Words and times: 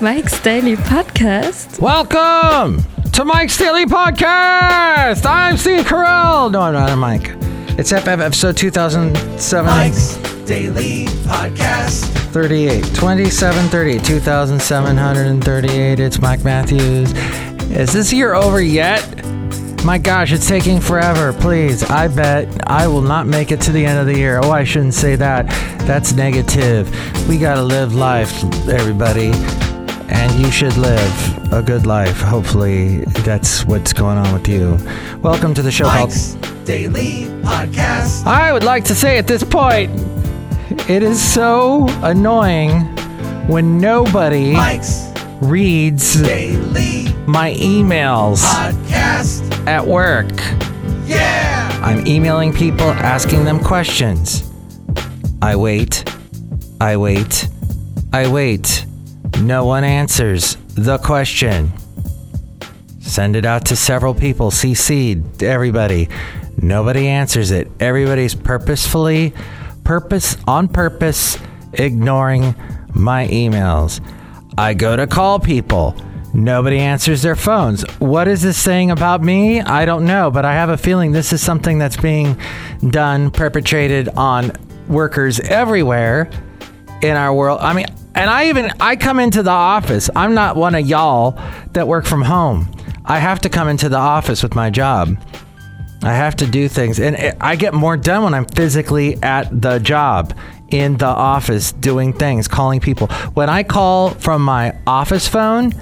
Mike's 0.00 0.40
Daily 0.40 0.74
Podcast. 0.74 1.78
Welcome 1.78 2.84
to 3.12 3.24
Mike's 3.24 3.56
Daily 3.56 3.84
Podcast. 3.84 5.24
I'm 5.24 5.56
Steve 5.56 5.84
Carell. 5.84 6.50
No, 6.50 6.60
I'm 6.60 6.72
not. 6.72 6.90
I'm 6.90 6.98
Mike. 6.98 7.36
It's 7.78 7.92
FF 7.92 8.08
episode 8.08 8.56
2007. 8.56 9.66
Mike's 9.70 10.16
Daily 10.44 11.04
Podcast. 11.22 12.06
38, 12.32 12.92
27, 12.96 13.68
38, 13.68 14.04
2,738. 14.04 16.00
It's 16.00 16.20
Mike 16.20 16.42
Matthews. 16.42 17.12
Is 17.70 17.92
this 17.92 18.12
year 18.12 18.34
over 18.34 18.60
yet? 18.60 19.04
My 19.84 19.98
gosh, 19.98 20.32
it's 20.32 20.48
taking 20.48 20.80
forever. 20.80 21.34
Please, 21.34 21.82
I 21.82 22.08
bet 22.08 22.48
I 22.70 22.88
will 22.88 23.02
not 23.02 23.26
make 23.26 23.52
it 23.52 23.60
to 23.62 23.70
the 23.70 23.84
end 23.84 23.98
of 23.98 24.06
the 24.06 24.16
year. 24.16 24.40
Oh, 24.42 24.50
I 24.50 24.64
shouldn't 24.64 24.94
say 24.94 25.14
that. 25.16 25.46
That's 25.80 26.14
negative. 26.14 26.88
We 27.28 27.36
gotta 27.36 27.62
live 27.62 27.94
life, 27.94 28.42
everybody. 28.66 29.30
And 30.08 30.32
you 30.40 30.50
should 30.50 30.78
live 30.78 31.52
a 31.52 31.60
good 31.60 31.84
life. 31.84 32.18
Hopefully, 32.18 33.00
that's 33.26 33.66
what's 33.66 33.92
going 33.92 34.16
on 34.16 34.32
with 34.32 34.48
you. 34.48 34.78
Welcome 35.20 35.52
to 35.52 35.60
the 35.60 35.70
show 35.70 35.84
Mike's 35.84 36.36
called 36.36 36.64
Daily 36.64 37.26
Podcast. 37.42 38.24
I 38.24 38.54
would 38.54 38.64
like 38.64 38.84
to 38.84 38.94
say 38.94 39.18
at 39.18 39.26
this 39.26 39.44
point, 39.44 39.90
it 40.88 41.02
is 41.02 41.20
so 41.20 41.88
annoying 42.02 42.80
when 43.48 43.78
nobody 43.78 44.54
Mike's 44.54 45.12
reads 45.42 46.22
Daily 46.22 47.12
my 47.26 47.52
emails 47.54 48.42
Podcast. 48.42 49.53
At 49.66 49.86
work. 49.86 50.30
Yeah! 51.04 51.68
I'm 51.82 52.06
emailing 52.06 52.52
people 52.52 52.86
asking 52.86 53.44
them 53.44 53.58
questions. 53.62 54.50
I 55.42 55.56
wait, 55.56 56.04
I 56.80 56.96
wait, 56.96 57.48
I 58.12 58.28
wait. 58.28 58.86
No 59.40 59.64
one 59.64 59.84
answers 59.84 60.56
the 60.74 60.98
question. 60.98 61.72
Send 63.00 63.36
it 63.36 63.44
out 63.44 63.66
to 63.66 63.76
several 63.76 64.14
people, 64.14 64.50
CC'd 64.50 65.42
everybody. 65.42 66.08
Nobody 66.56 67.08
answers 67.08 67.50
it. 67.50 67.70
Everybody's 67.80 68.34
purposefully, 68.34 69.34
purpose 69.84 70.36
on 70.46 70.68
purpose, 70.68 71.38
ignoring 71.74 72.54
my 72.94 73.28
emails. 73.28 74.00
I 74.56 74.74
go 74.74 74.96
to 74.96 75.06
call 75.06 75.38
people. 75.38 75.94
Nobody 76.34 76.78
answers 76.78 77.22
their 77.22 77.36
phones. 77.36 77.82
What 78.00 78.26
is 78.26 78.42
this 78.42 78.58
saying 78.58 78.90
about 78.90 79.22
me? 79.22 79.60
I 79.60 79.84
don't 79.84 80.04
know, 80.04 80.32
but 80.32 80.44
I 80.44 80.54
have 80.54 80.68
a 80.68 80.76
feeling 80.76 81.12
this 81.12 81.32
is 81.32 81.40
something 81.40 81.78
that's 81.78 81.96
being 81.96 82.36
done, 82.90 83.30
perpetrated 83.30 84.08
on 84.10 84.50
workers 84.88 85.38
everywhere 85.38 86.28
in 87.02 87.16
our 87.16 87.32
world. 87.32 87.60
I 87.62 87.72
mean, 87.72 87.86
and 88.16 88.28
I 88.28 88.48
even 88.48 88.72
I 88.80 88.96
come 88.96 89.20
into 89.20 89.44
the 89.44 89.50
office. 89.50 90.10
I'm 90.16 90.34
not 90.34 90.56
one 90.56 90.74
of 90.74 90.86
y'all 90.86 91.38
that 91.72 91.86
work 91.86 92.04
from 92.04 92.22
home. 92.22 92.70
I 93.04 93.18
have 93.18 93.40
to 93.42 93.48
come 93.48 93.68
into 93.68 93.88
the 93.88 93.98
office 93.98 94.42
with 94.42 94.56
my 94.56 94.70
job. 94.70 95.16
I 96.02 96.12
have 96.12 96.36
to 96.36 96.46
do 96.46 96.68
things, 96.68 96.98
and 96.98 97.16
I 97.40 97.56
get 97.56 97.74
more 97.74 97.96
done 97.96 98.24
when 98.24 98.34
I'm 98.34 98.44
physically 98.44 99.22
at 99.22 99.62
the 99.62 99.78
job 99.78 100.36
in 100.68 100.96
the 100.96 101.06
office 101.06 101.72
doing 101.72 102.12
things, 102.12 102.48
calling 102.48 102.80
people. 102.80 103.06
When 103.34 103.48
I 103.48 103.62
call 103.62 104.10
from 104.10 104.42
my 104.42 104.76
office 104.86 105.28
phone, 105.28 105.72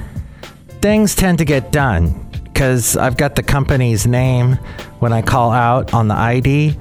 things 0.83 1.15
tend 1.15 1.39
to 1.39 1.45
get 1.45 1.73
done 1.73 2.29
because 2.45 2.97
I've 2.97 3.17
got 3.17 3.37
the 3.37 3.43
company's 3.43 4.07
name 4.07 4.55
when 4.99 5.13
I 5.13 5.23
call 5.23 5.53
out 5.53 5.95
on 5.95 6.09
the 6.09 6.15
ID. 6.15 6.77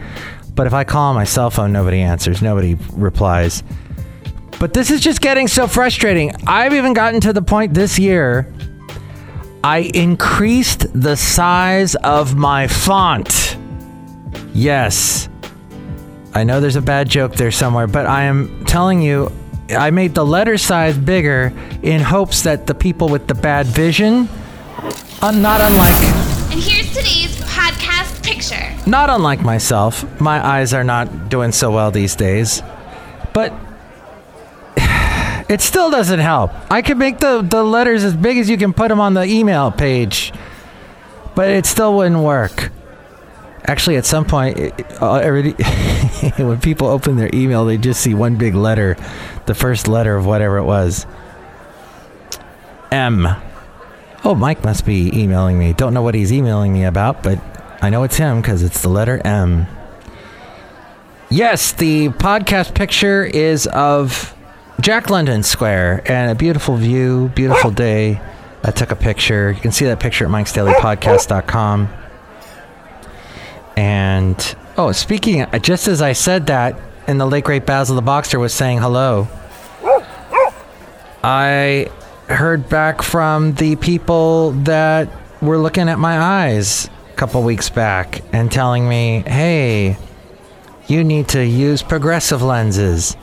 But 0.55 0.67
if 0.67 0.73
I 0.73 0.83
call 0.83 1.09
on 1.09 1.15
my 1.15 1.23
cell 1.23 1.49
phone, 1.49 1.71
nobody 1.71 2.01
answers, 2.01 2.41
nobody 2.41 2.75
replies. 2.91 3.63
But 4.59 4.73
this 4.73 4.91
is 4.91 5.01
just 5.01 5.21
getting 5.21 5.47
so 5.47 5.67
frustrating. 5.67 6.31
I've 6.45 6.73
even 6.73 6.93
gotten 6.93 7.21
to 7.21 7.33
the 7.33 7.41
point 7.41 7.73
this 7.73 7.97
year. 7.97 8.51
I 9.63 9.89
increased 9.93 10.87
the 10.99 11.15
size 11.15 11.95
of 11.95 12.35
my 12.35 12.67
font. 12.67 13.57
Yes. 14.53 15.29
I 16.33 16.43
know 16.43 16.59
there's 16.59 16.75
a 16.75 16.81
bad 16.81 17.09
joke 17.09 17.35
there 17.35 17.51
somewhere, 17.51 17.87
but 17.87 18.05
I 18.05 18.23
am 18.23 18.65
telling 18.65 19.01
you, 19.01 19.31
I 19.75 19.91
made 19.91 20.13
the 20.15 20.25
letter 20.25 20.57
size 20.57 20.97
bigger 20.97 21.53
in 21.81 22.01
hopes 22.01 22.43
that 22.43 22.67
the 22.67 22.75
people 22.75 23.09
with 23.09 23.27
the 23.27 23.35
bad 23.35 23.65
vision, 23.67 24.27
uh, 25.21 25.31
not 25.31 25.61
unlike 25.61 25.95
And 26.51 26.59
here's 26.61 26.89
today's 26.89 27.35
podcast 27.41 28.23
picture. 28.23 28.89
not 28.89 29.09
unlike 29.09 29.41
myself, 29.41 30.03
my 30.19 30.45
eyes 30.45 30.73
are 30.73 30.83
not 30.83 31.29
doing 31.29 31.51
so 31.51 31.71
well 31.71 31.91
these 31.91 32.15
days. 32.15 32.61
But 33.33 33.53
it 35.49 35.61
still 35.61 35.89
doesn't 35.91 36.19
help. 36.19 36.51
I 36.71 36.81
can 36.81 36.97
make 36.97 37.19
the, 37.19 37.41
the 37.41 37.63
letters 37.63 38.03
as 38.03 38.15
big 38.15 38.37
as 38.37 38.49
you 38.49 38.57
can 38.57 38.73
put 38.73 38.89
them 38.89 38.99
on 38.99 39.13
the 39.13 39.23
email 39.23 39.71
page, 39.71 40.33
but 41.35 41.49
it 41.49 41.65
still 41.65 41.95
wouldn't 41.95 42.21
work. 42.21 42.71
Actually, 43.65 43.95
at 43.97 44.05
some 44.05 44.25
point, 44.25 44.57
it, 44.57 44.73
uh, 45.01 45.05
already, 45.05 45.53
when 46.37 46.59
people 46.59 46.87
open 46.87 47.15
their 47.17 47.29
email, 47.33 47.65
they 47.65 47.77
just 47.77 48.01
see 48.01 48.13
one 48.13 48.35
big 48.35 48.55
letter, 48.55 48.95
the 49.45 49.55
first 49.55 49.87
letter 49.87 50.15
of 50.15 50.25
whatever 50.25 50.57
it 50.57 50.63
was. 50.63 51.05
M. 52.91 53.27
Oh, 54.23 54.35
Mike 54.35 54.63
must 54.63 54.85
be 54.85 55.09
emailing 55.17 55.57
me. 55.57 55.73
Don't 55.73 55.93
know 55.93 56.01
what 56.01 56.13
he's 56.13 56.31
emailing 56.31 56.73
me 56.73 56.83
about, 56.83 57.23
but 57.23 57.39
I 57.81 57.89
know 57.89 58.03
it's 58.03 58.17
him 58.17 58.41
because 58.41 58.61
it's 58.61 58.81
the 58.81 58.89
letter 58.89 59.19
M. 59.25 59.65
Yes, 61.29 61.71
the 61.71 62.09
podcast 62.09 62.75
picture 62.75 63.23
is 63.23 63.65
of 63.67 64.35
Jack 64.81 65.09
London 65.09 65.43
Square 65.43 66.03
and 66.05 66.29
a 66.29 66.35
beautiful 66.35 66.75
view, 66.75 67.31
beautiful 67.33 67.71
day. 67.71 68.21
I 68.63 68.71
took 68.71 68.91
a 68.91 68.95
picture. 68.95 69.51
You 69.51 69.59
can 69.59 69.71
see 69.71 69.85
that 69.85 69.99
picture 69.99 70.25
at 70.25 70.31
mikesdailypodcast.com. 70.31 71.89
And 73.77 74.55
oh, 74.77 74.91
speaking, 74.91 75.45
just 75.61 75.87
as 75.87 76.01
I 76.01 76.13
said 76.13 76.47
that, 76.47 76.79
and 77.07 77.19
the 77.19 77.25
late 77.25 77.43
great 77.43 77.65
Basil 77.65 77.95
the 77.95 78.01
Boxer 78.01 78.39
was 78.39 78.53
saying 78.53 78.79
hello, 78.79 79.27
I 81.23 81.91
heard 82.27 82.69
back 82.69 83.01
from 83.01 83.53
the 83.53 83.75
people 83.75 84.51
that 84.51 85.09
were 85.41 85.57
looking 85.57 85.89
at 85.89 85.99
my 85.99 86.17
eyes 86.17 86.89
a 87.11 87.15
couple 87.15 87.43
weeks 87.43 87.69
back 87.69 88.21
and 88.33 88.51
telling 88.51 88.87
me, 88.87 89.23
hey, 89.27 89.97
you 90.87 91.03
need 91.03 91.27
to 91.29 91.45
use 91.45 91.81
progressive 91.83 92.41
lenses 92.41 93.15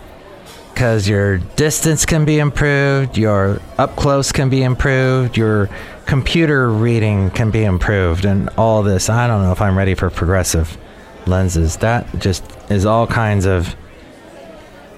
because 0.72 1.08
your 1.08 1.38
distance 1.38 2.06
can 2.06 2.25
be 2.25 2.38
improved, 2.38 3.19
your 3.19 3.60
up 3.78 3.97
close 3.97 4.31
can 4.31 4.48
be 4.48 4.62
improved, 4.62 5.37
your 5.37 5.69
computer 6.06 6.70
reading 6.70 7.31
can 7.31 7.50
be 7.50 7.64
improved, 7.64 8.25
and 8.25 8.48
all 8.50 8.82
this. 8.82 9.10
I 9.10 9.26
don't 9.26 9.42
know 9.42 9.50
if 9.50 9.60
I'm 9.60 9.76
ready 9.76 9.94
for 9.94 10.08
progressive 10.08 10.76
lenses. 11.28 11.76
That 11.78 12.18
just 12.18 12.44
is 12.70 12.86
all 12.86 13.06
kinds 13.06 13.46
of. 13.46 13.74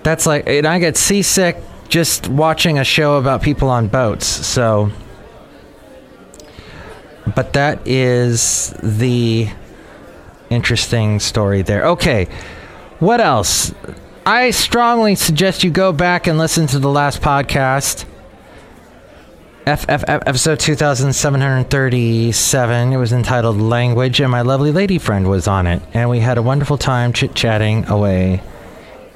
That's 0.02 0.24
like, 0.26 0.44
and 0.46 0.66
I 0.66 0.78
get 0.78 0.96
seasick 0.96 1.56
just 1.88 2.28
watching 2.28 2.78
a 2.78 2.84
show 2.84 3.18
about 3.18 3.42
people 3.42 3.68
on 3.68 3.88
boats. 3.88 4.26
So, 4.26 4.90
but 7.34 7.52
that 7.52 7.86
is 7.86 8.74
the 8.82 9.48
interesting 10.48 11.20
story 11.20 11.62
there. 11.62 11.86
Okay, 11.86 12.28
what 12.98 13.20
else? 13.20 13.74
I 14.24 14.50
strongly 14.50 15.14
suggest 15.14 15.64
you 15.64 15.70
go 15.70 15.92
back 15.92 16.26
and 16.26 16.38
listen 16.38 16.66
to 16.68 16.78
the 16.78 16.90
last 16.90 17.20
podcast. 17.20 18.04
FF 19.76 20.02
episode 20.08 20.58
2737. 20.58 22.92
It 22.92 22.96
was 22.96 23.12
entitled 23.12 23.60
Language, 23.60 24.20
and 24.20 24.28
my 24.28 24.40
lovely 24.40 24.72
lady 24.72 24.98
friend 24.98 25.28
was 25.28 25.46
on 25.46 25.68
it. 25.68 25.80
And 25.94 26.10
we 26.10 26.18
had 26.18 26.38
a 26.38 26.42
wonderful 26.42 26.76
time 26.76 27.12
chit 27.12 27.36
chatting 27.36 27.86
away. 27.86 28.42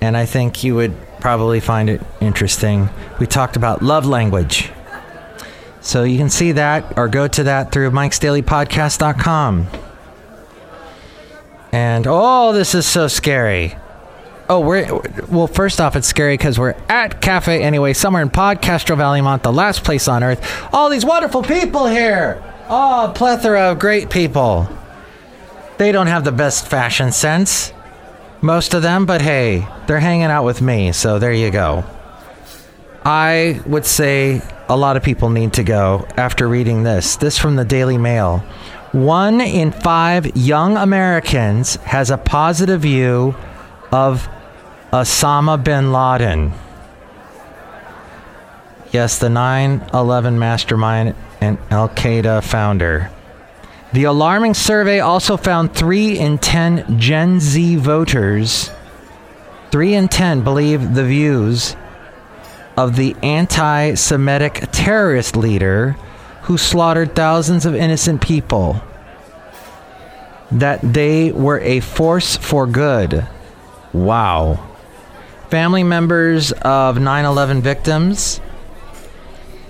And 0.01 0.17
I 0.17 0.27
think 0.27 0.63
you 0.63 0.77
would 0.77 0.95
probably 1.19 1.59
find 1.59 1.91
it 1.91 2.01
interesting. 2.21 2.89
We 3.19 3.27
talked 3.27 3.57
about 3.57 3.83
love 3.83 4.07
language. 4.07 4.71
So 5.81 6.05
you 6.05 6.19
can 6.19 6.31
see 6.31 6.53
that 6.53 6.97
or 6.97 7.09
go 7.09 7.27
to 7.27 7.43
that 7.43 7.73
through 7.73 7.91
mikesdailypodcast.com. 7.91 9.67
And 11.73 12.07
oh, 12.07 12.53
this 12.53 12.77
is 12.77 12.87
so 12.87 13.09
scary. 13.09 13.75
Oh, 14.49 14.61
we're 14.61 15.01
well. 15.29 15.47
First 15.47 15.81
off, 15.81 15.97
it's 15.97 16.07
scary 16.07 16.37
because 16.37 16.59
we're 16.59 16.77
at 16.89 17.23
Cafe 17.23 17.63
Anyway, 17.63 17.95
somewhere 17.95 18.23
in 18.23 18.29
Podcastro 18.29 18.97
Valleymont, 18.97 19.43
the 19.43 19.53
last 19.53 19.85
place 19.85 20.07
on 20.07 20.23
earth. 20.23 20.69
All 20.73 20.91
these 20.91 21.05
wonderful 21.05 21.43
people 21.43 21.87
here. 21.87 22.43
Oh, 22.69 23.13
plethora 23.15 23.73
of 23.73 23.79
great 23.79 24.11
people. 24.11 24.69
They 25.79 25.93
don't 25.93 26.09
have 26.09 26.25
the 26.25 26.33
best 26.33 26.69
fashion 26.69 27.11
sense, 27.11 27.73
most 28.43 28.75
of 28.75 28.83
them, 28.83 29.07
but 29.07 29.23
hey, 29.23 29.67
they're 29.87 29.99
hanging 29.99 30.25
out 30.25 30.45
with 30.45 30.61
me, 30.61 30.93
so 30.93 31.19
there 31.19 31.33
you 31.33 31.51
go. 31.51 31.85
I 33.05 33.61
would 33.67 33.85
say 33.87 34.43
a 34.69 34.77
lot 34.77 34.97
of 34.97 35.03
people 35.03 35.31
need 35.31 35.55
to 35.55 35.65
go 35.65 36.07
after 36.17 36.49
reading 36.49 36.83
this. 36.83 37.17
This 37.17 37.39
from 37.39 37.57
the 37.57 37.65
Daily 37.65 37.99
Mail. 37.99 38.39
One 38.93 39.41
in 39.41 39.73
five 39.73 40.37
young 40.37 40.77
Americans 40.77 41.77
has 41.77 42.11
a 42.11 42.19
positive 42.19 42.83
view 42.83 43.35
of 43.95 44.29
Osama 44.93 45.63
bin 45.63 45.93
Laden. 45.93 46.53
Yes, 48.91 49.19
the 49.19 49.31
9 49.31 49.87
11 49.95 50.37
mastermind 50.37 51.15
and 51.41 51.59
Al 51.71 51.89
Qaeda 51.89 52.43
founder. 52.43 53.13
The 53.93 54.05
alarming 54.05 54.55
survey 54.55 54.99
also 54.99 55.37
found 55.37 55.75
3 55.75 56.19
in 56.19 56.39
10 56.39 56.99
Gen 56.99 57.39
Z 57.39 57.77
voters, 57.77 58.73
3 59.71 59.95
in 59.95 60.09
10 60.09 60.43
believe 60.43 60.95
the 60.95 61.05
views 61.05 61.77
of 62.77 62.97
the 62.97 63.15
anti 63.23 63.95
Semitic 63.95 64.65
terrorist 64.73 65.37
leader 65.37 65.97
who 66.43 66.59
slaughtered 66.59 67.15
thousands 67.15 67.65
of 67.65 67.77
innocent 67.77 68.21
people. 68.21 68.83
That 70.51 70.81
they 70.83 71.31
were 71.31 71.61
a 71.61 71.79
force 71.79 72.37
for 72.37 72.67
good. 72.67 73.29
Wow. 73.95 74.59
Family 75.51 75.85
members 75.85 76.51
of 76.51 77.01
9 77.01 77.25
11 77.25 77.63
victims 77.63 78.41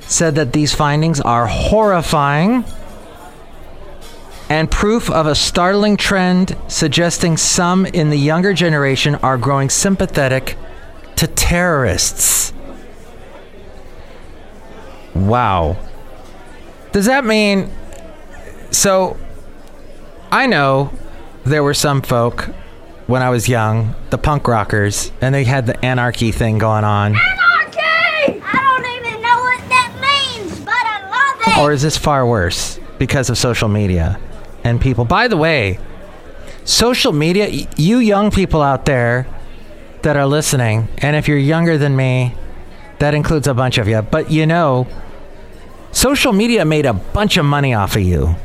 said 0.00 0.34
that 0.36 0.54
these 0.54 0.74
findings 0.74 1.20
are 1.20 1.46
horrifying 1.46 2.64
and 4.48 4.70
proof 4.70 5.10
of 5.10 5.26
a 5.26 5.34
startling 5.34 5.96
trend 5.98 6.56
suggesting 6.68 7.36
some 7.36 7.84
in 7.84 8.08
the 8.08 8.16
younger 8.16 8.54
generation 8.54 9.14
are 9.16 9.36
growing 9.36 9.68
sympathetic 9.68 10.56
to 11.16 11.26
terrorists. 11.26 12.52
Wow. 15.14 15.76
Does 16.92 17.06
that 17.06 17.26
mean 17.26 17.70
so 18.70 19.18
I 20.30 20.46
know 20.46 20.92
there 21.44 21.62
were 21.62 21.74
some 21.74 22.00
folk 22.00 22.48
when 23.06 23.22
I 23.22 23.30
was 23.30 23.48
young, 23.48 23.94
the 24.10 24.18
punk 24.18 24.48
rockers, 24.48 25.12
and 25.20 25.34
they 25.34 25.44
had 25.44 25.66
the 25.66 25.82
anarchy 25.84 26.32
thing 26.32 26.58
going 26.58 26.84
on. 26.84 27.14
Anarchy! 27.14 28.40
I 28.42 28.52
don't 28.52 29.06
even 29.06 29.22
know 29.22 29.38
what 29.38 29.68
that 29.68 30.38
means, 30.40 30.60
but 30.60 30.74
I 30.74 31.10
love 31.10 31.56
it. 31.56 31.60
Or 31.60 31.72
is 31.72 31.82
this 31.82 31.96
far 31.96 32.26
worse 32.26 32.78
because 32.98 33.28
of 33.28 33.36
social 33.36 33.68
media 33.68 34.18
and 34.62 34.80
people? 34.80 35.04
By 35.04 35.28
the 35.28 35.36
way, 35.36 35.78
social 36.64 37.12
media, 37.12 37.66
you 37.76 37.98
young 37.98 38.30
people 38.30 38.62
out 38.62 38.86
there 38.86 39.26
that 40.02 40.16
are 40.16 40.26
listening, 40.26 40.88
and 40.98 41.16
if 41.16 41.28
you're 41.28 41.38
younger 41.38 41.76
than 41.76 41.94
me, 41.96 42.34
that 43.00 43.14
includes 43.14 43.46
a 43.46 43.54
bunch 43.54 43.76
of 43.78 43.88
you, 43.88 44.00
but 44.02 44.30
you 44.30 44.46
know, 44.46 44.86
social 45.92 46.32
media 46.32 46.64
made 46.64 46.86
a 46.86 46.92
bunch 46.92 47.36
of 47.36 47.44
money 47.44 47.74
off 47.74 47.96
of 47.96 48.02
you. 48.02 48.36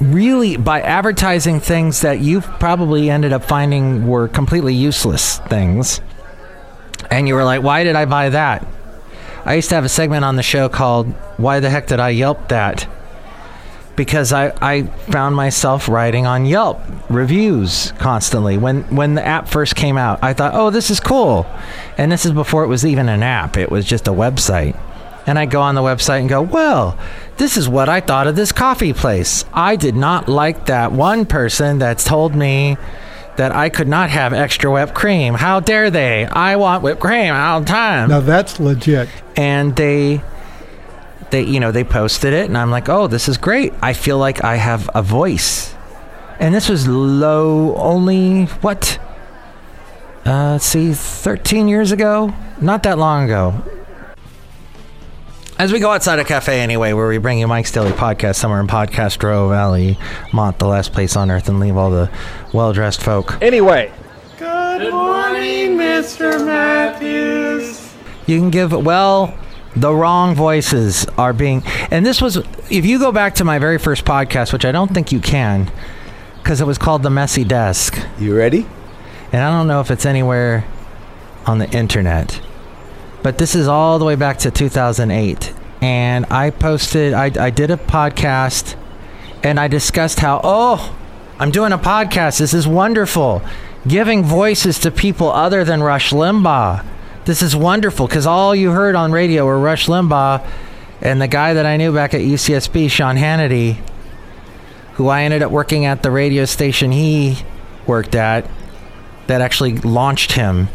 Really, 0.00 0.56
by 0.56 0.80
advertising 0.80 1.60
things 1.60 2.00
that 2.00 2.20
you 2.20 2.40
probably 2.40 3.10
ended 3.10 3.34
up 3.34 3.44
finding 3.44 4.06
were 4.06 4.28
completely 4.28 4.74
useless 4.74 5.38
things. 5.40 6.00
And 7.10 7.28
you 7.28 7.34
were 7.34 7.44
like, 7.44 7.62
why 7.62 7.84
did 7.84 7.96
I 7.96 8.06
buy 8.06 8.30
that? 8.30 8.66
I 9.44 9.54
used 9.54 9.68
to 9.70 9.74
have 9.74 9.84
a 9.84 9.90
segment 9.90 10.24
on 10.24 10.36
the 10.36 10.42
show 10.42 10.68
called 10.68 11.08
Why 11.36 11.60
the 11.60 11.70
Heck 11.70 11.86
Did 11.86 12.00
I 12.00 12.10
Yelp 12.10 12.48
That? 12.48 12.88
Because 13.96 14.32
I, 14.32 14.52
I 14.62 14.84
found 14.84 15.36
myself 15.36 15.88
writing 15.88 16.26
on 16.26 16.46
Yelp 16.46 16.80
reviews 17.10 17.92
constantly. 17.98 18.56
When 18.56 18.82
when 18.94 19.14
the 19.14 19.26
app 19.26 19.48
first 19.48 19.76
came 19.76 19.98
out, 19.98 20.22
I 20.22 20.32
thought, 20.32 20.54
oh, 20.54 20.70
this 20.70 20.90
is 20.90 21.00
cool. 21.00 21.46
And 21.98 22.10
this 22.10 22.24
is 22.24 22.32
before 22.32 22.64
it 22.64 22.68
was 22.68 22.86
even 22.86 23.10
an 23.10 23.22
app, 23.22 23.58
it 23.58 23.70
was 23.70 23.84
just 23.84 24.08
a 24.08 24.12
website. 24.12 24.78
And 25.26 25.38
I 25.38 25.46
go 25.46 25.60
on 25.60 25.74
the 25.74 25.82
website 25.82 26.20
and 26.20 26.28
go, 26.28 26.40
well, 26.42 26.98
this 27.36 27.56
is 27.56 27.68
what 27.68 27.88
I 27.88 28.00
thought 28.00 28.26
of 28.26 28.36
this 28.36 28.52
coffee 28.52 28.92
place. 28.92 29.44
I 29.52 29.76
did 29.76 29.94
not 29.94 30.28
like 30.28 30.66
that 30.66 30.92
one 30.92 31.26
person 31.26 31.78
that 31.80 31.98
told 31.98 32.34
me 32.34 32.76
that 33.36 33.52
I 33.52 33.68
could 33.68 33.88
not 33.88 34.10
have 34.10 34.32
extra 34.32 34.70
whipped 34.70 34.94
cream. 34.94 35.34
How 35.34 35.60
dare 35.60 35.90
they? 35.90 36.26
I 36.26 36.56
want 36.56 36.82
whipped 36.82 37.00
cream 37.00 37.32
all 37.32 37.60
the 37.60 37.66
time 37.66 38.08
Now 38.10 38.20
that's 38.20 38.58
legit. 38.60 39.08
and 39.36 39.76
they 39.76 40.22
they 41.30 41.42
you 41.44 41.60
know 41.60 41.70
they 41.70 41.84
posted 41.84 42.32
it 42.34 42.46
and 42.46 42.58
i'm 42.58 42.72
like 42.72 42.88
oh 42.88 43.06
this 43.06 43.28
is 43.28 43.38
great 43.38 43.72
i 43.80 43.92
feel 43.92 44.18
like 44.18 44.42
i 44.42 44.56
have 44.56 44.90
a 44.96 45.00
voice 45.00 45.72
and 46.40 46.52
this 46.52 46.68
was 46.68 46.88
low 46.88 47.72
only 47.76 48.46
what 48.62 48.98
uh 50.26 50.52
let's 50.54 50.64
see 50.64 50.92
13 50.92 51.68
years 51.68 51.92
ago 51.92 52.34
not 52.60 52.82
that 52.82 52.98
long 52.98 53.26
ago 53.26 53.62
as 55.60 55.74
we 55.74 55.78
go 55.78 55.90
outside 55.90 56.18
a 56.18 56.24
cafe 56.24 56.58
anyway, 56.62 56.94
where 56.94 57.06
we 57.06 57.18
bring 57.18 57.38
you 57.38 57.46
Mike's 57.46 57.70
Daily 57.70 57.90
Podcast 57.90 58.36
somewhere 58.36 58.60
in 58.60 58.66
Podcast 58.66 59.22
Row 59.22 59.50
Valley, 59.50 59.98
Mont, 60.32 60.58
the 60.58 60.66
last 60.66 60.94
place 60.94 61.16
on 61.16 61.30
earth, 61.30 61.50
and 61.50 61.60
leave 61.60 61.76
all 61.76 61.90
the 61.90 62.10
well 62.54 62.72
dressed 62.72 63.02
folk. 63.02 63.36
Anyway, 63.42 63.92
Good 64.38 64.90
morning, 64.90 65.76
Mr. 65.76 66.42
Matthews. 66.46 67.92
You 68.24 68.38
can 68.38 68.48
give 68.48 68.72
well 68.72 69.38
the 69.76 69.94
wrong 69.94 70.34
voices 70.34 71.04
are 71.18 71.34
being 71.34 71.62
and 71.90 72.06
this 72.06 72.22
was 72.22 72.38
if 72.70 72.86
you 72.86 72.98
go 72.98 73.12
back 73.12 73.34
to 73.34 73.44
my 73.44 73.58
very 73.58 73.78
first 73.78 74.06
podcast 74.06 74.54
which 74.54 74.64
I 74.64 74.72
don't 74.72 74.92
think 74.92 75.12
you 75.12 75.20
can 75.20 75.70
cuz 76.42 76.60
it 76.60 76.66
was 76.66 76.76
called 76.78 77.04
The 77.04 77.10
Messy 77.10 77.44
Desk 77.44 77.96
you 78.18 78.34
ready? 78.36 78.66
and 79.32 79.44
I 79.44 79.50
don't 79.50 79.68
know 79.68 79.80
if 79.80 79.92
it's 79.92 80.04
anywhere 80.04 80.64
on 81.46 81.58
the 81.58 81.70
internet 81.70 82.40
but 83.22 83.38
this 83.38 83.54
is 83.54 83.68
all 83.68 83.98
the 83.98 84.04
way 84.04 84.14
back 84.14 84.38
to 84.38 84.50
2008 84.50 85.52
and 85.82 86.26
I 86.26 86.50
posted 86.50 87.12
I 87.14 87.30
I 87.38 87.50
did 87.50 87.70
a 87.70 87.76
podcast 87.76 88.76
and 89.42 89.58
I 89.58 89.68
discussed 89.68 90.20
how 90.20 90.40
oh 90.42 90.96
I'm 91.40 91.50
doing 91.50 91.72
a 91.72 91.78
podcast. 91.78 92.38
This 92.38 92.52
is 92.52 92.68
wonderful. 92.68 93.40
Giving 93.88 94.22
voices 94.22 94.78
to 94.80 94.90
people 94.90 95.32
other 95.32 95.64
than 95.64 95.82
Rush 95.82 96.10
Limbaugh. 96.10 96.84
This 97.24 97.40
is 97.40 97.56
wonderful 97.56 98.06
because 98.06 98.26
all 98.26 98.54
you 98.54 98.72
heard 98.72 98.94
on 98.94 99.10
radio 99.10 99.46
were 99.46 99.58
Rush 99.58 99.86
Limbaugh 99.86 100.46
and 101.00 101.18
the 101.18 101.28
guy 101.28 101.54
that 101.54 101.64
I 101.64 101.78
knew 101.78 101.94
back 101.94 102.12
at 102.12 102.20
UCSB, 102.20 102.90
Sean 102.90 103.16
Hannity, 103.16 103.78
who 104.96 105.08
I 105.08 105.22
ended 105.22 105.42
up 105.42 105.50
working 105.50 105.86
at 105.86 106.02
the 106.02 106.10
radio 106.10 106.44
station 106.44 106.92
he 106.92 107.38
worked 107.86 108.14
at 108.14 108.46
that 109.26 109.40
actually 109.40 109.78
launched 109.78 110.32
him. 110.32 110.68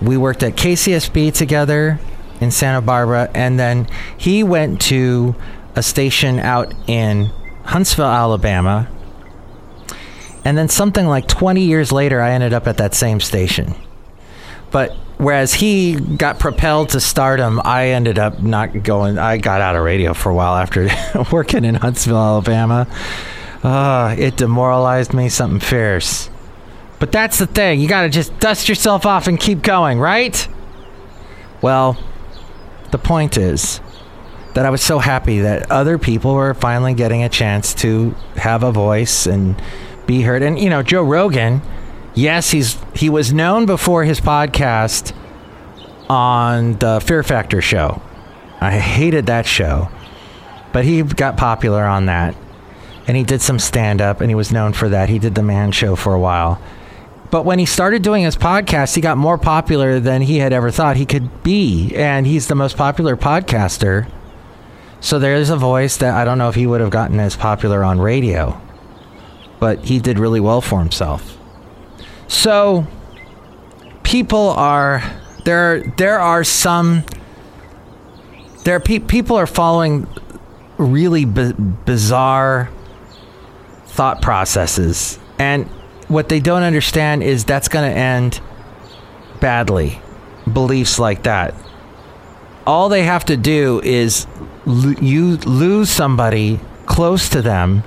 We 0.00 0.16
worked 0.16 0.42
at 0.42 0.56
KCSB 0.56 1.32
together 1.34 1.98
in 2.40 2.50
Santa 2.50 2.80
Barbara, 2.80 3.30
and 3.34 3.58
then 3.58 3.88
he 4.16 4.42
went 4.42 4.80
to 4.82 5.34
a 5.74 5.82
station 5.82 6.38
out 6.38 6.74
in 6.86 7.30
Huntsville, 7.64 8.06
Alabama. 8.06 8.88
And 10.44 10.56
then 10.56 10.68
something 10.68 11.06
like 11.06 11.26
20 11.26 11.62
years 11.62 11.92
later, 11.92 12.20
I 12.20 12.32
ended 12.32 12.52
up 12.52 12.66
at 12.66 12.76
that 12.76 12.94
same 12.94 13.20
station. 13.20 13.74
But 14.70 14.92
whereas 15.18 15.54
he 15.54 15.94
got 15.94 16.38
propelled 16.38 16.90
to 16.90 17.00
stardom, 17.00 17.60
I 17.64 17.88
ended 17.88 18.18
up 18.18 18.42
not 18.42 18.82
going. 18.82 19.18
I 19.18 19.38
got 19.38 19.60
out 19.60 19.76
of 19.76 19.82
radio 19.82 20.14
for 20.14 20.30
a 20.30 20.34
while 20.34 20.54
after 20.56 20.88
working 21.32 21.64
in 21.64 21.74
Huntsville, 21.74 22.16
Alabama. 22.16 22.86
Uh, 23.62 24.14
it 24.18 24.36
demoralized 24.36 25.12
me 25.12 25.28
something 25.28 25.60
fierce. 25.60 26.30
But 26.98 27.12
that's 27.12 27.38
the 27.38 27.46
thing. 27.46 27.80
You 27.80 27.88
got 27.88 28.02
to 28.02 28.08
just 28.08 28.38
dust 28.38 28.68
yourself 28.68 29.04
off 29.04 29.26
and 29.26 29.38
keep 29.38 29.62
going, 29.62 29.98
right? 29.98 30.48
Well, 31.60 31.98
the 32.90 32.98
point 32.98 33.36
is 33.36 33.80
that 34.54 34.64
I 34.64 34.70
was 34.70 34.82
so 34.82 34.98
happy 34.98 35.40
that 35.40 35.70
other 35.70 35.98
people 35.98 36.34
were 36.34 36.54
finally 36.54 36.94
getting 36.94 37.22
a 37.22 37.28
chance 37.28 37.74
to 37.74 38.12
have 38.36 38.62
a 38.62 38.72
voice 38.72 39.26
and 39.26 39.60
be 40.06 40.22
heard. 40.22 40.42
And 40.42 40.58
you 40.58 40.70
know, 40.70 40.82
Joe 40.82 41.02
Rogan, 41.02 41.60
yes, 42.14 42.50
he's 42.50 42.78
he 42.94 43.10
was 43.10 43.32
known 43.32 43.66
before 43.66 44.04
his 44.04 44.20
podcast 44.20 45.14
on 46.08 46.74
the 46.74 47.02
Fear 47.04 47.22
Factor 47.22 47.60
show. 47.60 48.00
I 48.60 48.78
hated 48.78 49.26
that 49.26 49.46
show, 49.46 49.90
but 50.72 50.84
he 50.84 51.02
got 51.02 51.36
popular 51.36 51.84
on 51.84 52.06
that. 52.06 52.34
And 53.06 53.16
he 53.16 53.22
did 53.22 53.40
some 53.40 53.58
stand 53.58 54.00
up 54.00 54.20
and 54.20 54.30
he 54.30 54.34
was 54.34 54.50
known 54.50 54.72
for 54.72 54.88
that. 54.88 55.08
He 55.08 55.18
did 55.18 55.34
the 55.34 55.42
man 55.42 55.70
show 55.70 55.94
for 55.94 56.12
a 56.14 56.18
while. 56.18 56.60
But 57.30 57.44
when 57.44 57.58
he 57.58 57.66
started 57.66 58.02
doing 58.02 58.22
his 58.22 58.36
podcast, 58.36 58.94
he 58.94 59.00
got 59.00 59.18
more 59.18 59.38
popular 59.38 60.00
than 60.00 60.22
he 60.22 60.38
had 60.38 60.52
ever 60.52 60.70
thought 60.70 60.96
he 60.96 61.06
could 61.06 61.42
be. 61.42 61.94
And 61.94 62.26
he's 62.26 62.46
the 62.46 62.54
most 62.54 62.76
popular 62.76 63.16
podcaster. 63.16 64.08
So 65.00 65.18
there's 65.18 65.50
a 65.50 65.56
voice 65.56 65.96
that 65.98 66.14
I 66.14 66.24
don't 66.24 66.38
know 66.38 66.48
if 66.48 66.54
he 66.54 66.66
would 66.66 66.80
have 66.80 66.90
gotten 66.90 67.18
as 67.20 67.36
popular 67.36 67.82
on 67.84 68.00
radio. 68.00 68.60
But 69.58 69.84
he 69.84 69.98
did 69.98 70.18
really 70.18 70.40
well 70.40 70.60
for 70.60 70.78
himself. 70.78 71.36
So 72.28 72.86
people 74.02 74.50
are 74.50 75.02
there 75.44 75.80
there 75.96 76.18
are 76.20 76.44
some 76.44 77.04
there 78.64 78.76
are 78.76 78.80
pe- 78.80 78.98
people 78.98 79.36
are 79.36 79.46
following 79.46 80.06
really 80.76 81.24
bi- 81.24 81.52
bizarre 81.52 82.68
thought 83.86 84.20
processes 84.20 85.18
and 85.38 85.68
what 86.08 86.28
they 86.28 86.40
don't 86.40 86.62
understand 86.62 87.22
is 87.22 87.44
that's 87.44 87.68
going 87.68 87.90
to 87.90 87.96
end 87.96 88.40
badly 89.40 90.00
beliefs 90.52 90.98
like 90.98 91.24
that 91.24 91.54
all 92.66 92.88
they 92.88 93.02
have 93.04 93.24
to 93.24 93.36
do 93.36 93.80
is 93.84 94.26
lo- 94.64 94.94
you 95.00 95.36
lose 95.38 95.90
somebody 95.90 96.60
close 96.86 97.28
to 97.28 97.42
them 97.42 97.82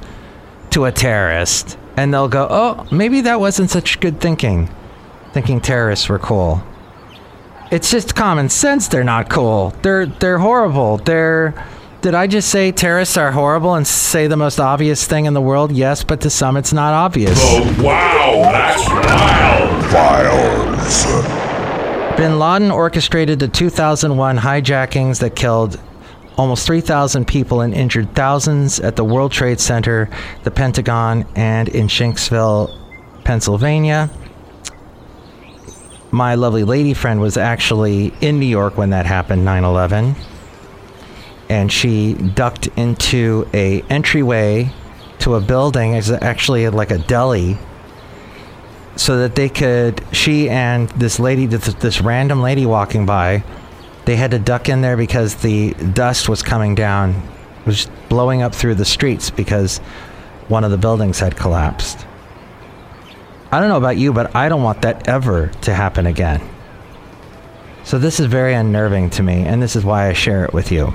to 0.69 0.85
a 0.85 0.91
terrorist 0.91 1.77
and 1.97 2.13
they'll 2.13 2.27
go 2.27 2.47
oh 2.49 2.87
maybe 2.91 3.21
that 3.21 3.39
wasn't 3.39 3.69
such 3.69 3.99
good 3.99 4.19
thinking 4.19 4.69
thinking 5.33 5.59
terrorists 5.61 6.09
were 6.09 6.19
cool 6.19 6.61
It's 7.71 7.91
just 7.91 8.15
common 8.15 8.49
sense. 8.49 8.87
They're 8.87 9.03
not 9.03 9.29
cool. 9.29 9.73
They're 9.83 10.07
they're 10.07 10.39
horrible. 10.39 10.97
They're. 10.97 11.53
Did 12.01 12.15
I 12.15 12.27
just 12.27 12.49
say 12.49 12.71
terrorists 12.71 13.17
are 13.17 13.33
horrible 13.33 13.75
and 13.75 13.85
say 13.85 14.27
the 14.27 14.37
most 14.37 14.57
obvious 14.57 15.05
thing 15.05 15.25
in 15.25 15.33
the 15.33 15.41
world? 15.41 15.73
Yes, 15.73 16.01
but 16.01 16.21
to 16.21 16.29
some 16.29 16.55
it's 16.55 16.71
not 16.71 16.93
obvious. 16.93 17.37
Oh, 17.41 17.83
wow, 17.83 18.49
that's 18.53 18.87
wild. 19.93 20.77
Bin 22.15 22.39
Laden 22.39 22.71
orchestrated 22.71 23.39
the 23.39 23.49
2001 23.49 24.37
hijackings 24.37 25.19
that 25.19 25.35
killed 25.35 25.77
almost 26.37 26.65
3,000 26.65 27.27
people 27.27 27.59
and 27.59 27.73
injured 27.73 28.15
thousands 28.15 28.79
at 28.79 28.95
the 28.95 29.03
World 29.03 29.33
Trade 29.33 29.59
Center, 29.59 30.09
the 30.43 30.51
Pentagon, 30.51 31.25
and 31.35 31.67
in 31.67 31.87
Shanksville, 31.87 32.73
Pennsylvania. 33.25 34.09
My 36.11 36.35
lovely 36.35 36.63
lady 36.63 36.93
friend 36.93 37.19
was 37.19 37.35
actually 37.35 38.13
in 38.21 38.39
New 38.39 38.45
York 38.45 38.77
when 38.77 38.91
that 38.91 39.05
happened, 39.05 39.43
9 39.43 39.65
11. 39.65 40.15
And 41.49 41.71
she 41.71 42.13
ducked 42.13 42.67
into 42.77 43.49
a 43.53 43.81
entryway 43.83 44.71
to 45.19 45.35
a 45.35 45.41
building. 45.41 45.93
It's 45.93 46.09
actually 46.09 46.69
like 46.69 46.91
a 46.91 46.99
deli 46.99 47.57
so 48.99 49.19
that 49.19 49.35
they 49.35 49.47
could 49.47 50.03
she 50.11 50.49
and 50.49 50.89
this 50.89 51.19
lady 51.19 51.45
this, 51.45 51.73
this 51.75 52.01
random 52.01 52.41
lady 52.41 52.65
walking 52.65 53.05
by 53.05 53.41
they 54.03 54.17
had 54.17 54.31
to 54.31 54.39
duck 54.39 54.67
in 54.67 54.81
there 54.81 54.97
because 54.97 55.35
the 55.35 55.73
dust 55.93 56.27
was 56.27 56.43
coming 56.43 56.75
down 56.75 57.15
was 57.65 57.87
blowing 58.09 58.41
up 58.41 58.53
through 58.53 58.75
the 58.75 58.83
streets 58.83 59.29
because 59.29 59.77
one 60.49 60.65
of 60.65 60.71
the 60.71 60.77
buildings 60.77 61.17
had 61.17 61.37
collapsed 61.37 62.05
i 63.53 63.59
don't 63.59 63.69
know 63.69 63.77
about 63.77 63.95
you 63.95 64.11
but 64.11 64.35
i 64.35 64.49
don't 64.49 64.63
want 64.63 64.81
that 64.81 65.07
ever 65.07 65.47
to 65.61 65.73
happen 65.73 66.05
again 66.05 66.41
so 67.85 67.97
this 67.97 68.19
is 68.19 68.25
very 68.25 68.53
unnerving 68.53 69.09
to 69.09 69.23
me 69.23 69.43
and 69.45 69.63
this 69.63 69.77
is 69.77 69.85
why 69.85 70.09
i 70.09 70.13
share 70.13 70.43
it 70.43 70.53
with 70.53 70.73
you 70.73 70.93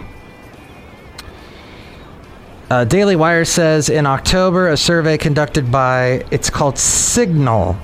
uh, 2.70 2.84
Daily 2.84 3.16
Wire 3.16 3.44
says 3.44 3.88
in 3.88 4.06
October, 4.06 4.68
a 4.68 4.76
survey 4.76 5.18
conducted 5.18 5.70
by, 5.70 6.24
it's 6.30 6.50
called 6.50 6.78
Signal, 6.78 7.76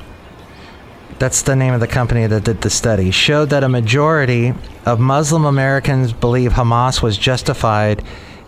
that's 1.19 1.43
the 1.43 1.55
name 1.55 1.75
of 1.75 1.81
the 1.81 1.87
company 1.87 2.27
that 2.27 2.45
did 2.45 2.63
the 2.63 2.71
study, 2.71 3.11
showed 3.11 3.51
that 3.51 3.63
a 3.63 3.69
majority 3.69 4.55
of 4.87 4.99
Muslim 4.99 5.45
Americans 5.45 6.15
believe 6.15 6.53
Hamas 6.53 7.03
was 7.03 7.19
justified 7.19 8.03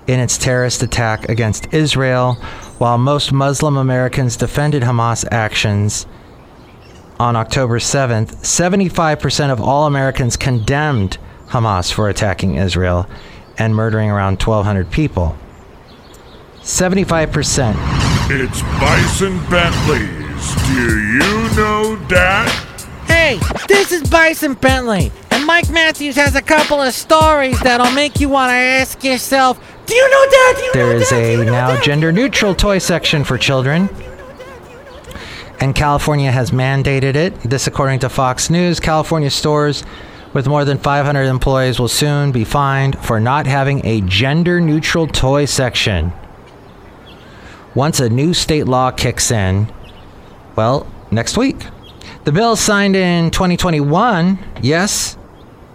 in 0.06 0.18
its 0.18 0.38
terrorist 0.38 0.82
attack 0.82 1.28
against 1.28 1.72
Israel, 1.74 2.34
while 2.78 2.96
most 2.96 3.30
Muslim 3.30 3.76
Americans 3.76 4.36
defended 4.36 4.82
Hamas 4.82 5.24
actions. 5.30 6.06
On 7.20 7.36
October 7.36 7.78
7th, 7.78 8.36
75% 8.36 9.52
of 9.52 9.60
all 9.60 9.86
Americans 9.86 10.38
condemned 10.38 11.18
Hamas 11.48 11.92
for 11.92 12.08
attacking 12.08 12.56
Israel 12.56 13.06
and 13.58 13.76
murdering 13.76 14.10
around 14.10 14.42
1,200 14.42 14.90
people. 14.90 15.36
75%. 16.62 17.74
It's 18.30 18.62
Bison 18.80 19.38
Bentleys. 19.50 20.54
Do 20.68 21.00
you 21.12 21.56
know 21.56 21.96
that? 22.06 22.48
Hey, 23.06 23.40
this 23.66 23.90
is 23.90 24.08
Bison 24.08 24.54
Bentley, 24.54 25.10
and 25.32 25.44
Mike 25.44 25.68
Matthews 25.70 26.14
has 26.14 26.36
a 26.36 26.40
couple 26.42 26.80
of 26.80 26.94
stories 26.94 27.58
that'll 27.60 27.90
make 27.92 28.20
you 28.20 28.28
want 28.28 28.50
to 28.50 28.54
ask 28.54 29.02
yourself, 29.02 29.58
Do 29.86 29.94
you 29.94 30.08
know 30.08 30.30
that? 30.30 30.54
Do 30.56 30.64
you 30.64 30.72
there 30.72 30.96
is 30.96 31.12
a 31.12 31.44
now 31.44 31.80
gender 31.80 32.12
neutral 32.12 32.54
toy 32.54 32.78
section 32.78 33.24
for 33.24 33.36
children. 33.36 33.88
And 35.58 35.74
California 35.74 36.30
has 36.30 36.52
mandated 36.52 37.16
it. 37.16 37.40
This, 37.40 37.66
according 37.66 38.00
to 38.00 38.08
Fox 38.08 38.50
News, 38.50 38.78
California 38.78 39.30
stores 39.30 39.84
with 40.32 40.46
more 40.46 40.64
than 40.64 40.78
500 40.78 41.24
employees 41.24 41.80
will 41.80 41.88
soon 41.88 42.30
be 42.32 42.44
fined 42.44 42.98
for 42.98 43.18
not 43.20 43.46
having 43.46 43.84
a 43.84 44.00
gender 44.02 44.60
neutral 44.60 45.06
toy 45.06 45.44
section. 45.44 46.12
Once 47.74 48.00
a 48.00 48.08
new 48.08 48.34
state 48.34 48.66
law 48.66 48.90
kicks 48.90 49.30
in, 49.30 49.72
well, 50.56 50.86
next 51.10 51.36
week. 51.36 51.66
The 52.24 52.32
bill 52.32 52.56
signed 52.56 52.96
in 52.96 53.30
2021, 53.30 54.38
yes, 54.60 55.16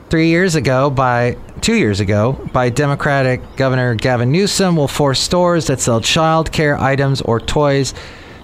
three 0.09 0.29
years 0.29 0.55
ago 0.55 0.89
by 0.89 1.37
two 1.61 1.75
years 1.75 1.99
ago 1.99 2.33
by 2.53 2.69
Democratic 2.69 3.41
Governor 3.55 3.95
Gavin 3.95 4.31
Newsom 4.31 4.75
will 4.75 4.87
force 4.87 5.19
stores 5.19 5.67
that 5.67 5.79
sell 5.79 5.99
child 5.99 6.51
care 6.51 6.79
items 6.79 7.21
or 7.21 7.39
toys 7.39 7.93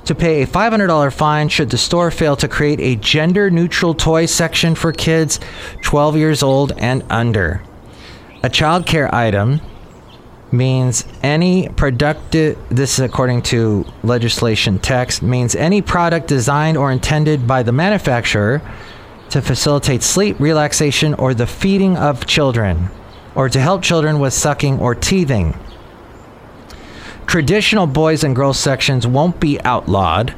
to 0.06 0.16
pay 0.16 0.42
a 0.42 0.48
$500 0.48 1.14
fine 1.14 1.48
should 1.48 1.70
the 1.70 1.78
store 1.78 2.12
fail 2.12 2.36
to 2.36 2.48
create 2.48 2.82
a 2.82 2.96
gender 2.98 3.50
neutral 3.50 3.94
toy 3.94 4.26
section 4.26 4.76
for 4.76 4.92
kids 4.92 5.40
12 5.82 6.18
years 6.18 6.44
old 6.44 6.74
and 6.78 7.04
under. 7.10 7.64
A 8.44 8.50
child 8.50 8.86
care 8.86 9.14
item 9.14 9.62
means 10.54 11.06
any 11.24 11.68
productive 11.70 12.58
this 12.70 12.94
is 12.94 13.00
according 13.00 13.42
to 13.42 13.86
legislation 14.04 14.80
text 14.80 15.22
means 15.22 15.56
any 15.56 15.82
product 15.82 16.28
designed 16.28 16.78
or 16.78 16.92
intended 16.92 17.48
by 17.48 17.64
the 17.64 17.72
manufacturer 17.72 18.62
to 19.30 19.42
facilitate 19.42 20.04
sleep 20.04 20.40
relaxation 20.40 21.14
or 21.16 21.34
the 21.34 21.48
feeding 21.48 21.98
of 21.98 22.26
children 22.26 22.88
or 23.36 23.50
to 23.50 23.60
help 23.60 23.82
children 23.82 24.20
with 24.20 24.32
sucking 24.32 24.80
or 24.80 24.94
teething. 24.94 25.58
Traditional 27.26 27.88
boys 27.88 28.24
and 28.24 28.36
girls 28.36 28.60
sections 28.60 29.08
won't 29.08 29.40
be 29.40 29.60
outlawed 29.62 30.36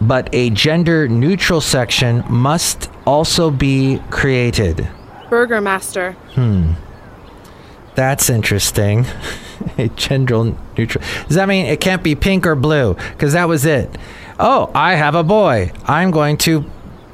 but 0.00 0.28
a 0.32 0.50
gender 0.50 1.08
neutral 1.08 1.60
section 1.60 2.24
must 2.28 2.90
also 3.06 3.50
be 3.50 4.00
created. 4.10 4.88
Burger 5.28 5.60
Master. 5.60 6.12
Hmm. 6.34 6.72
That's 7.98 8.30
interesting. 8.30 9.06
a 9.78 9.88
gender 9.88 10.54
neutral. 10.76 11.02
Does 11.26 11.34
that 11.34 11.48
mean 11.48 11.66
it 11.66 11.80
can't 11.80 12.00
be 12.00 12.14
pink 12.14 12.46
or 12.46 12.54
blue? 12.54 12.94
Because 12.94 13.32
that 13.32 13.48
was 13.48 13.66
it. 13.66 13.90
Oh, 14.38 14.70
I 14.72 14.94
have 14.94 15.16
a 15.16 15.24
boy. 15.24 15.72
I'm 15.84 16.12
going 16.12 16.36
to 16.36 16.64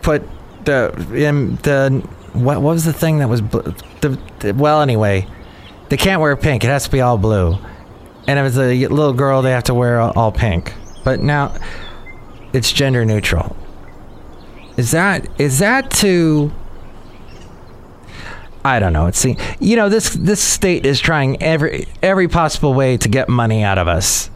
put 0.03 0.29
the 0.67 0.95
in 1.15 1.57
the 1.57 2.07
what, 2.35 2.61
what 2.61 2.75
was 2.75 2.85
the 2.85 2.93
thing 2.93 3.21
that 3.21 3.31
was 3.31 3.41
bl- 3.41 3.61
the, 4.03 4.19
the 4.41 4.53
well 4.53 4.83
anyway. 4.83 5.27
They 5.89 5.97
can't 5.97 6.21
wear 6.21 6.37
pink. 6.37 6.65
It 6.65 6.67
has 6.67 6.85
to 6.85 6.91
be 6.91 7.01
all 7.01 7.17
blue. 7.17 7.57
And 8.27 8.39
if 8.39 8.45
it's 8.45 8.59
a 8.59 8.87
little 8.89 9.15
girl, 9.15 9.41
they 9.41 9.53
have 9.53 9.65
to 9.65 9.75
wear 9.75 9.99
all, 10.01 10.13
all 10.15 10.33
pink. 10.33 10.75
But 11.03 11.21
now 11.21 11.57
it's 12.53 12.71
gender 12.71 13.07
neutral. 13.07 13.57
Is 14.77 14.91
that 14.91 15.27
is 15.41 15.61
that 15.61 15.91
to 15.93 16.53
I 18.65 18.79
don't 18.79 18.95
know. 18.95 19.07
It's 19.07 19.23
the, 19.23 19.37
you 19.61 19.77
know 19.77 19.91
this 19.91 20.15
this 20.15 20.41
state 20.41 20.87
is 20.87 20.99
trying 20.99 21.43
every 21.43 21.87
every 22.03 22.29
possible 22.29 22.73
way 22.73 22.97
to 22.97 23.09
get 23.09 23.29
money 23.29 23.63
out 23.63 23.77
of 23.77 23.89
us. 23.89 24.31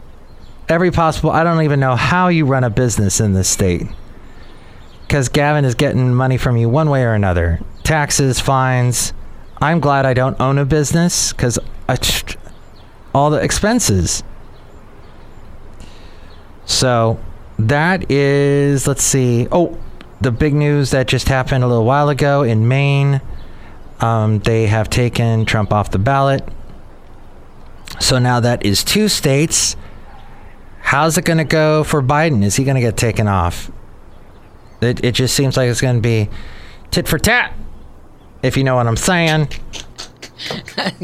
Every 0.67 0.91
possible. 0.91 1.31
I 1.31 1.43
don't 1.43 1.63
even 1.63 1.79
know 1.79 1.95
how 1.95 2.27
you 2.27 2.45
run 2.45 2.63
a 2.63 2.69
business 2.69 3.19
in 3.19 3.33
this 3.33 3.49
state. 3.49 3.87
Because 5.01 5.29
Gavin 5.29 5.65
is 5.65 5.73
getting 5.73 6.13
money 6.13 6.37
from 6.37 6.57
you 6.57 6.69
one 6.69 6.91
way 6.91 7.03
or 7.03 7.13
another. 7.13 7.59
Taxes, 7.81 8.39
fines. 8.39 9.13
I'm 9.59 9.79
glad 9.79 10.05
I 10.05 10.13
don't 10.13 10.39
own 10.39 10.59
a 10.59 10.65
business 10.65 11.33
because 11.33 11.57
all 13.15 13.31
the 13.31 13.41
expenses. 13.41 14.23
So 16.65 17.19
that 17.57 18.11
is. 18.11 18.85
Let's 18.85 19.01
see. 19.01 19.47
Oh, 19.51 19.75
the 20.21 20.31
big 20.31 20.53
news 20.53 20.91
that 20.91 21.07
just 21.07 21.29
happened 21.29 21.63
a 21.63 21.67
little 21.67 21.85
while 21.85 22.09
ago 22.09 22.43
in 22.43 22.67
Maine. 22.67 23.21
Um, 24.01 24.39
they 24.39 24.67
have 24.67 24.89
taken 24.89 25.45
Trump 25.45 25.73
off 25.73 25.91
the 25.91 25.99
ballot. 25.99 26.47
So 27.99 28.19
now 28.19 28.39
that 28.39 28.65
is 28.65 28.83
two 28.83 29.09
states. 29.09 29.75
How's 30.79 31.17
it 31.17 31.25
going 31.25 31.37
to 31.37 31.43
go 31.43 31.83
for 31.83 32.01
Biden? 32.01 32.43
Is 32.43 32.55
he 32.55 32.63
going 32.63 32.75
to 32.75 32.81
get 32.81 32.97
taken 32.97 33.27
off? 33.27 33.69
It, 34.81 35.03
it 35.03 35.11
just 35.11 35.35
seems 35.35 35.57
like 35.57 35.69
it's 35.69 35.81
going 35.81 35.97
to 35.97 36.01
be 36.01 36.29
tit 36.91 37.07
for 37.07 37.19
tat, 37.19 37.53
if 38.41 38.55
you 38.55 38.63
know 38.63 38.75
what 38.75 38.87
I'm 38.87 38.97
saying. 38.97 39.49
Try 40.39 40.89
to 40.89 40.99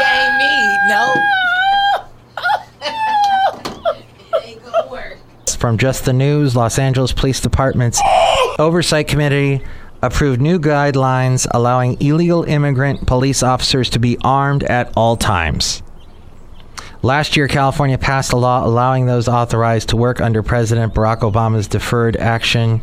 game 0.00 0.38
me. 0.38 0.78
No. 0.88 1.14
it 4.32 4.46
ain't 4.46 4.64
gonna 4.64 4.90
work. 4.90 5.18
From 5.58 5.76
Just 5.76 6.06
the 6.06 6.14
News, 6.14 6.56
Los 6.56 6.78
Angeles 6.78 7.12
Police 7.12 7.40
Department's 7.40 8.00
Oversight 8.58 9.06
Committee 9.06 9.62
approved 10.02 10.40
new 10.40 10.58
guidelines 10.58 11.46
allowing 11.50 12.00
illegal 12.00 12.44
immigrant 12.44 13.06
police 13.06 13.42
officers 13.42 13.90
to 13.90 13.98
be 13.98 14.16
armed 14.22 14.62
at 14.64 14.92
all 14.96 15.16
times. 15.16 15.82
Last 17.02 17.36
year, 17.36 17.48
California 17.48 17.98
passed 17.98 18.32
a 18.32 18.36
law 18.36 18.66
allowing 18.66 19.06
those 19.06 19.28
authorized 19.28 19.88
to 19.90 19.96
work 19.96 20.20
under 20.20 20.42
President 20.42 20.94
Barack 20.94 21.20
Obama's 21.20 21.66
Deferred 21.66 22.16
Action 22.16 22.82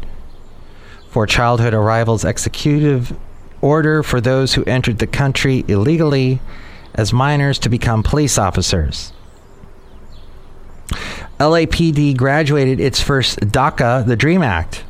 for 1.10 1.28
Childhood 1.28 1.74
Arrivals 1.74 2.26
executive 2.26 3.16
order 3.62 4.04
for 4.04 4.20
those 4.22 4.54
who 4.54 4.64
entered 4.66 5.00
the 5.00 5.08
country 5.08 5.64
illegally 5.68 6.40
as 6.96 7.14
minors 7.14 7.60
to 7.60 7.70
become 7.70 8.04
police 8.04 8.38
officers. 8.38 9.14
LAPD 11.40 12.18
graduated 12.18 12.80
its 12.80 13.00
first 13.02 13.40
DACA, 13.40 14.06
the 14.06 14.16
Dream 14.16 14.42
Act, 14.42 14.84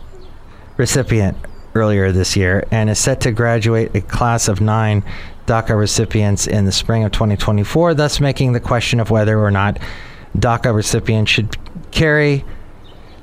recipient 0.78 1.38
earlier 1.78 2.12
this 2.12 2.36
year 2.36 2.68
and 2.72 2.90
is 2.90 3.00
set 3.00 3.22
to 3.22 3.32
graduate 3.32 3.96
a 3.96 4.02
class 4.02 4.48
of 4.48 4.60
nine 4.60 5.04
DACA 5.46 5.78
recipients 5.78 6.48
in 6.48 6.66
the 6.66 6.72
spring 6.72 7.04
of 7.04 7.12
2024, 7.12 7.94
thus 7.94 8.20
making 8.20 8.52
the 8.52 8.60
question 8.60 9.00
of 9.00 9.10
whether 9.10 9.40
or 9.40 9.52
not 9.52 9.80
DACA 10.38 10.76
recipients 10.76 11.32
should 11.32 11.56
carry 11.92 12.44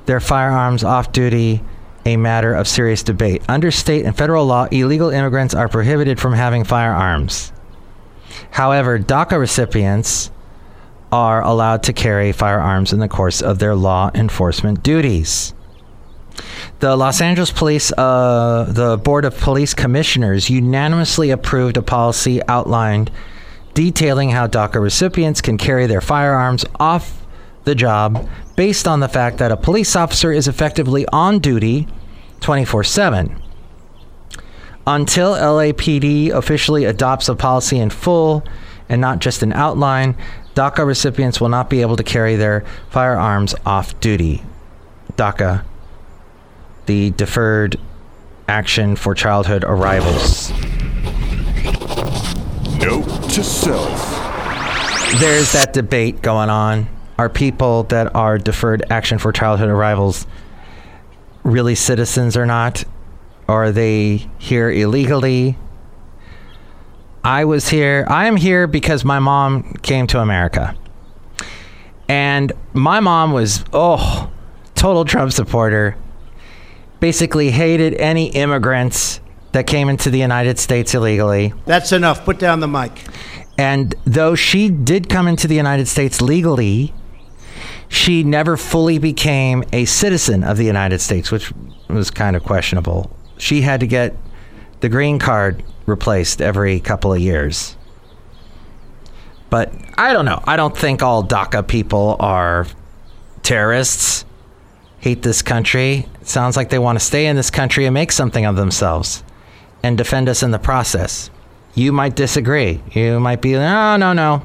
their 0.06 0.20
firearms 0.20 0.84
off 0.84 1.12
duty 1.12 1.62
a 2.06 2.16
matter 2.16 2.54
of 2.54 2.68
serious 2.68 3.02
debate. 3.02 3.42
Under 3.48 3.70
state 3.70 4.04
and 4.04 4.16
federal 4.16 4.46
law, 4.46 4.66
illegal 4.70 5.10
immigrants 5.10 5.54
are 5.54 5.68
prohibited 5.68 6.20
from 6.20 6.34
having 6.34 6.64
firearms. 6.64 7.52
However, 8.50 8.98
DACA 8.98 9.38
recipients 9.38 10.30
are 11.12 11.42
allowed 11.42 11.82
to 11.84 11.92
carry 11.92 12.32
firearms 12.32 12.92
in 12.92 12.98
the 12.98 13.08
course 13.08 13.40
of 13.40 13.58
their 13.58 13.74
law 13.74 14.10
enforcement 14.14 14.82
duties. 14.82 15.54
The 16.80 16.96
Los 16.96 17.20
Angeles 17.20 17.50
Police, 17.50 17.92
uh, 17.92 18.66
the 18.68 18.96
Board 18.98 19.24
of 19.24 19.38
Police 19.38 19.74
Commissioners, 19.74 20.50
unanimously 20.50 21.30
approved 21.30 21.76
a 21.76 21.82
policy 21.82 22.40
outlined 22.48 23.10
detailing 23.74 24.30
how 24.30 24.46
DACA 24.46 24.80
recipients 24.80 25.40
can 25.40 25.58
carry 25.58 25.86
their 25.86 26.00
firearms 26.00 26.64
off 26.78 27.24
the 27.64 27.74
job 27.74 28.28
based 28.56 28.86
on 28.86 29.00
the 29.00 29.08
fact 29.08 29.38
that 29.38 29.50
a 29.50 29.56
police 29.56 29.96
officer 29.96 30.30
is 30.30 30.46
effectively 30.46 31.06
on 31.12 31.38
duty 31.38 31.88
24 32.40 32.84
7. 32.84 33.40
Until 34.86 35.32
LAPD 35.32 36.30
officially 36.30 36.84
adopts 36.84 37.28
a 37.28 37.34
policy 37.34 37.78
in 37.78 37.90
full 37.90 38.44
and 38.88 39.00
not 39.00 39.18
just 39.18 39.42
an 39.42 39.52
outline, 39.52 40.14
DACA 40.54 40.86
recipients 40.86 41.40
will 41.40 41.48
not 41.48 41.70
be 41.70 41.80
able 41.80 41.96
to 41.96 42.02
carry 42.02 42.36
their 42.36 42.64
firearms 42.90 43.54
off 43.64 43.98
duty. 44.00 44.42
DACA, 45.16 45.64
the 46.86 47.10
Deferred 47.10 47.78
Action 48.48 48.96
for 48.96 49.14
Childhood 49.14 49.64
Arrivals. 49.64 50.50
Note 52.78 53.06
to 53.30 53.42
self. 53.42 54.14
There's 55.20 55.52
that 55.52 55.72
debate 55.72 56.22
going 56.22 56.50
on. 56.50 56.88
Are 57.18 57.28
people 57.28 57.84
that 57.84 58.14
are 58.14 58.36
deferred 58.36 58.84
action 58.90 59.18
for 59.18 59.30
childhood 59.30 59.68
arrivals 59.68 60.26
really 61.44 61.76
citizens 61.76 62.36
or 62.36 62.44
not? 62.44 62.84
Are 63.46 63.70
they 63.70 64.28
here 64.38 64.70
illegally? 64.70 65.56
I 67.22 67.44
was 67.44 67.68
here. 67.68 68.04
I 68.08 68.26
am 68.26 68.36
here 68.36 68.66
because 68.66 69.04
my 69.04 69.18
mom 69.18 69.74
came 69.82 70.06
to 70.08 70.20
America. 70.20 70.74
And 72.08 72.52
my 72.72 73.00
mom 73.00 73.32
was, 73.32 73.64
oh, 73.72 74.30
total 74.74 75.04
Trump 75.04 75.32
supporter. 75.32 75.96
Basically 77.04 77.50
hated 77.50 77.92
any 77.96 78.28
immigrants 78.28 79.20
that 79.52 79.66
came 79.66 79.90
into 79.90 80.08
the 80.08 80.18
United 80.18 80.58
States 80.58 80.94
illegally. 80.94 81.52
That's 81.66 81.92
enough. 81.92 82.24
Put 82.24 82.38
down 82.38 82.60
the 82.60 82.66
mic. 82.66 82.92
And 83.58 83.94
though 84.06 84.34
she 84.34 84.70
did 84.70 85.10
come 85.10 85.28
into 85.28 85.46
the 85.46 85.54
United 85.54 85.86
States 85.86 86.22
legally, 86.22 86.94
she 87.88 88.22
never 88.22 88.56
fully 88.56 88.96
became 88.96 89.64
a 89.70 89.84
citizen 89.84 90.42
of 90.42 90.56
the 90.56 90.64
United 90.64 90.98
States, 91.02 91.30
which 91.30 91.52
was 91.90 92.10
kind 92.10 92.36
of 92.36 92.42
questionable. 92.42 93.14
She 93.36 93.60
had 93.60 93.80
to 93.80 93.86
get 93.86 94.16
the 94.80 94.88
green 94.88 95.18
card 95.18 95.62
replaced 95.84 96.40
every 96.40 96.80
couple 96.80 97.12
of 97.12 97.20
years. 97.20 97.76
But 99.50 99.74
I 99.98 100.14
don't 100.14 100.24
know. 100.24 100.42
I 100.46 100.56
don't 100.56 100.74
think 100.74 101.02
all 101.02 101.22
DACA 101.22 101.68
people 101.68 102.16
are 102.18 102.66
terrorists, 103.42 104.24
hate 105.00 105.20
this 105.20 105.42
country. 105.42 106.08
Sounds 106.24 106.56
like 106.56 106.70
they 106.70 106.78
want 106.78 106.98
to 106.98 107.04
stay 107.04 107.26
in 107.26 107.36
this 107.36 107.50
country 107.50 107.84
and 107.86 107.94
make 107.94 108.10
something 108.10 108.44
of 108.44 108.56
themselves 108.56 109.22
and 109.82 109.98
defend 109.98 110.28
us 110.28 110.42
in 110.42 110.50
the 110.50 110.58
process. 110.58 111.30
You 111.74 111.92
might 111.92 112.16
disagree. 112.16 112.82
You 112.92 113.20
might 113.20 113.42
be, 113.42 113.52
no, 113.52 113.96
no, 113.96 114.12
no. 114.12 114.42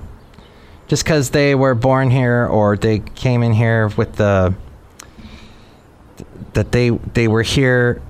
Just 0.88 1.04
because 1.04 1.30
they 1.30 1.56
were 1.56 1.76
born 1.76 2.12
here 2.12 2.46
or 2.48 2.76
they 2.76 3.00
came 3.00 3.44
in 3.44 3.54
here 3.54 3.88
with 3.90 4.16
the 4.16 4.54
that 6.54 6.72
they 6.72 6.90
they 6.90 7.28
were 7.28 7.44
here 7.44 8.02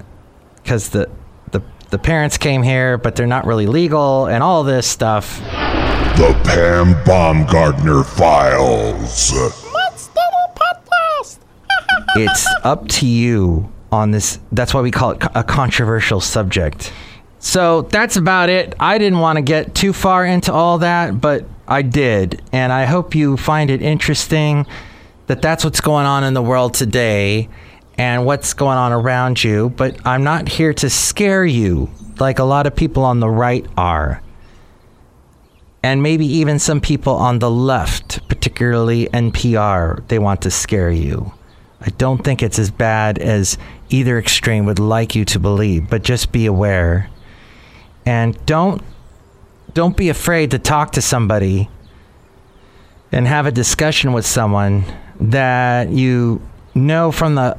because 0.56 0.90
the, 0.90 1.10
the 1.52 1.62
the 1.90 2.00
parents 2.00 2.38
came 2.38 2.64
here, 2.64 2.98
but 2.98 3.16
they're 3.16 3.28
not 3.28 3.46
really 3.46 3.68
legal 3.68 4.28
and 4.28 4.42
all 4.42 4.64
this 4.64 4.88
stuff. 4.88 5.40
The 5.40 6.40
Pam 6.46 6.94
Baumgartner 7.04 8.04
Files. 8.04 9.34
It's 12.16 12.48
up 12.64 12.88
to 12.90 13.08
you 13.08 13.72
on 13.92 14.12
this. 14.12 14.40
That's 14.52 14.74
why 14.74 14.82
we 14.82 14.92
call 14.92 15.12
it 15.12 15.24
a 15.36 15.44
controversial 15.44 16.22
subject. 16.22 16.92
So 17.40 17.84
that's 17.84 18.18
about 18.18 18.50
it. 18.50 18.76
I 18.80 18.98
didn't 18.98 19.20
want 19.20 19.38
to 19.38 19.42
get 19.42 19.74
too 19.74 19.94
far 19.94 20.26
into 20.26 20.52
all 20.52 20.80
that, 20.80 21.22
but 21.22 21.46
I 21.68 21.82
did. 21.82 22.42
And 22.52 22.74
I 22.74 22.86
hope 22.86 23.16
you 23.16 23.38
find 23.38 23.70
it 23.70 23.82
interesting 23.82 24.66
that 25.28 25.42
that's 25.42 25.64
what's 25.64 25.82
going 25.82 26.06
on 26.06 26.24
in 26.24 26.34
the 26.34 26.42
world 26.42 26.74
today 26.74 27.48
and 27.98 28.26
what's 28.26 28.54
going 28.54 28.78
on 28.78 28.92
around 28.92 29.44
you. 29.44 29.70
But 29.70 30.06
I'm 30.06 30.24
not 30.24 30.50
here 30.50 30.74
to 30.76 30.90
scare 30.90 31.46
you 31.46 31.90
like 32.20 32.40
a 32.40 32.44
lot 32.44 32.68
of 32.68 32.76
people 32.76 33.04
on 33.04 33.20
the 33.20 33.30
right 33.30 33.66
are. 33.78 34.22
And 35.82 36.04
maybe 36.04 36.26
even 36.26 36.60
some 36.60 36.82
people 36.82 37.16
on 37.16 37.40
the 37.40 37.50
left, 37.50 38.28
particularly 38.28 39.08
NPR, 39.08 40.06
they 40.10 40.20
want 40.20 40.42
to 40.42 40.52
scare 40.52 40.92
you. 40.92 41.32
I 41.82 41.90
don't 41.92 42.24
think 42.24 42.44
it's 42.44 42.60
as 42.60 42.72
bad 42.72 43.18
as 43.18 43.58
either 43.90 44.18
extreme 44.20 44.66
would 44.66 44.80
like 44.80 45.16
you 45.16 45.26
to 45.26 45.40
believe, 45.40 45.90
but 45.90 46.04
just 46.04 46.32
be 46.32 46.46
aware. 46.46 47.10
And 48.06 48.44
don't 48.46 48.82
don't 49.74 49.96
be 49.96 50.10
afraid 50.10 50.52
to 50.52 50.60
talk 50.60 50.94
to 50.94 51.02
somebody 51.02 51.70
and 53.12 53.28
have 53.28 53.46
a 53.46 53.52
discussion 53.52 54.14
with 54.14 54.26
someone 54.26 54.84
that 55.20 55.90
you 55.90 56.42
know 56.74 57.12
from 57.12 57.36
the 57.36 57.58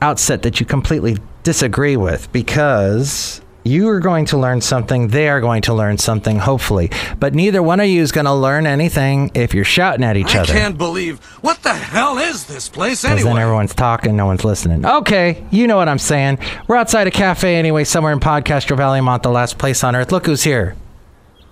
outset 0.00 0.42
that 0.42 0.58
you 0.58 0.66
completely 0.66 1.16
disagree 1.42 1.96
with 1.96 2.32
because 2.32 3.41
you 3.64 3.88
are 3.88 4.00
going 4.00 4.24
to 4.26 4.38
learn 4.38 4.60
something, 4.60 5.08
they 5.08 5.28
are 5.28 5.40
going 5.40 5.62
to 5.62 5.74
learn 5.74 5.98
something, 5.98 6.38
hopefully. 6.38 6.90
But 7.18 7.34
neither 7.34 7.62
one 7.62 7.80
of 7.80 7.86
you 7.86 8.02
is 8.02 8.12
going 8.12 8.24
to 8.24 8.34
learn 8.34 8.66
anything 8.66 9.30
if 9.34 9.54
you're 9.54 9.64
shouting 9.64 10.04
at 10.04 10.16
each 10.16 10.34
I 10.34 10.40
other. 10.40 10.52
I 10.52 10.56
can't 10.56 10.78
believe. 10.78 11.20
What 11.42 11.62
the 11.62 11.72
hell 11.72 12.18
is 12.18 12.46
this 12.46 12.68
place 12.68 13.04
anyway? 13.04 13.18
Because 13.20 13.32
then 13.34 13.42
everyone's 13.42 13.74
talking, 13.74 14.16
no 14.16 14.26
one's 14.26 14.44
listening. 14.44 14.84
Okay, 14.84 15.44
you 15.50 15.66
know 15.66 15.76
what 15.76 15.88
I'm 15.88 15.98
saying. 15.98 16.38
We're 16.66 16.76
outside 16.76 17.06
a 17.06 17.10
cafe 17.10 17.56
anyway, 17.56 17.84
somewhere 17.84 18.12
in 18.12 18.20
Podcastro 18.20 18.76
Valley, 18.76 19.00
Mont, 19.00 19.22
the 19.22 19.30
last 19.30 19.58
place 19.58 19.84
on 19.84 19.94
earth. 19.94 20.12
Look 20.12 20.26
who's 20.26 20.42
here. 20.42 20.76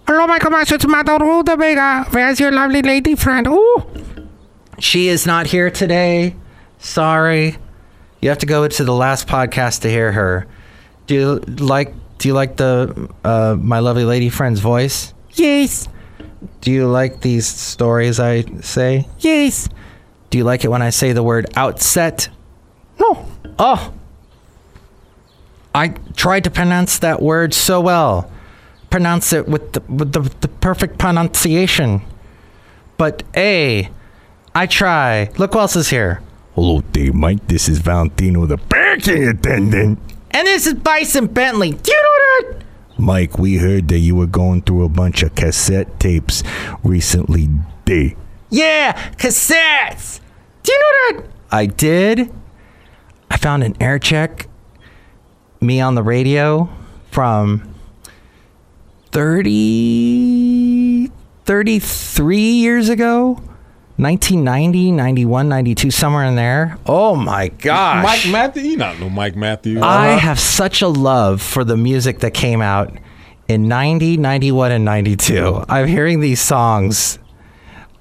Hello, 0.06 0.26
my 0.26 0.40
commander. 0.40 0.74
It's 0.74 0.86
Madame 0.86 1.20
Rootabega. 1.20 2.12
Where's 2.12 2.40
your 2.40 2.50
lovely 2.50 2.82
lady 2.82 3.14
friend? 3.14 3.46
Ooh. 3.46 3.84
She 4.80 5.08
is 5.08 5.26
not 5.26 5.46
here 5.46 5.70
today. 5.70 6.34
Sorry. 6.78 7.58
You 8.20 8.30
have 8.30 8.38
to 8.38 8.46
go 8.46 8.66
to 8.66 8.84
the 8.84 8.94
last 8.94 9.28
podcast 9.28 9.82
to 9.82 9.90
hear 9.90 10.10
her. 10.12 10.46
Do 11.06 11.14
you 11.14 11.38
like 11.64 11.94
do 12.20 12.28
you 12.28 12.34
like 12.34 12.56
the 12.56 13.08
uh, 13.24 13.56
my 13.58 13.78
lovely 13.78 14.04
lady 14.04 14.28
friend's 14.28 14.60
voice? 14.60 15.14
Yes. 15.32 15.88
Do 16.60 16.70
you 16.70 16.86
like 16.86 17.22
these 17.22 17.46
stories 17.46 18.20
I 18.20 18.42
say? 18.60 19.08
Yes. 19.20 19.68
Do 20.28 20.36
you 20.36 20.44
like 20.44 20.62
it 20.62 20.68
when 20.68 20.82
I 20.82 20.90
say 20.90 21.12
the 21.12 21.22
word 21.22 21.46
outset? 21.56 22.28
No. 23.00 23.26
Oh. 23.58 23.94
I 25.74 25.88
tried 26.14 26.44
to 26.44 26.50
pronounce 26.50 26.98
that 26.98 27.22
word 27.22 27.54
so 27.54 27.80
well. 27.80 28.30
Pronounce 28.90 29.32
it 29.32 29.48
with 29.48 29.72
the 29.72 29.80
with 29.88 30.12
the, 30.12 30.20
the 30.40 30.48
perfect 30.48 30.98
pronunciation. 30.98 32.02
But 32.98 33.22
A, 33.34 33.88
I 34.54 34.66
try. 34.66 35.30
Look 35.38 35.54
who 35.54 35.60
else 35.60 35.74
is 35.74 35.88
here. 35.88 36.20
Hello 36.54 36.82
there, 36.92 37.14
Mike. 37.14 37.46
This 37.46 37.66
is 37.66 37.78
Valentino, 37.78 38.44
the 38.44 38.58
parking 38.58 39.26
attendant. 39.26 39.98
And 40.32 40.46
this 40.46 40.66
is 40.66 40.74
Bison 40.74 41.26
Bentley. 41.26 41.72
Do 41.72 41.92
you 41.92 41.99
know 41.99 41.99
that? 41.99 41.99
Mike, 43.00 43.38
we 43.38 43.56
heard 43.56 43.88
that 43.88 43.98
you 43.98 44.14
were 44.14 44.26
going 44.26 44.62
through 44.62 44.84
a 44.84 44.88
bunch 44.88 45.22
of 45.22 45.34
cassette 45.34 45.98
tapes 45.98 46.42
recently. 46.84 47.48
Day. 47.84 48.14
Yeah, 48.50 48.92
cassettes. 49.16 50.20
Do 50.62 50.72
you 50.72 50.78
know 50.78 51.22
that? 51.22 51.30
I 51.50 51.66
did. 51.66 52.30
I 53.30 53.36
found 53.36 53.64
an 53.64 53.74
air 53.80 53.98
check. 53.98 54.46
Me 55.60 55.80
on 55.80 55.94
the 55.94 56.02
radio 56.02 56.68
from 57.10 57.74
30, 59.12 61.08
33 61.44 62.38
years 62.38 62.88
ago. 62.88 63.40
1990, 64.00 64.92
91, 64.92 65.48
92, 65.48 65.90
somewhere 65.90 66.24
in 66.24 66.34
there. 66.34 66.78
Oh 66.86 67.14
my 67.16 67.48
gosh. 67.48 68.02
Mike 68.02 68.32
Matthews? 68.32 68.64
You 68.64 68.76
not 68.78 68.98
know 68.98 69.10
Mike 69.10 69.36
Matthews. 69.36 69.82
I 69.82 70.12
uh-huh. 70.12 70.18
have 70.18 70.40
such 70.40 70.80
a 70.80 70.88
love 70.88 71.42
for 71.42 71.64
the 71.64 71.76
music 71.76 72.20
that 72.20 72.32
came 72.32 72.62
out 72.62 72.96
in 73.46 73.68
90, 73.68 74.16
91, 74.16 74.72
and 74.72 74.84
92. 74.84 75.64
I'm 75.68 75.86
hearing 75.86 76.20
these 76.20 76.40
songs, 76.40 77.18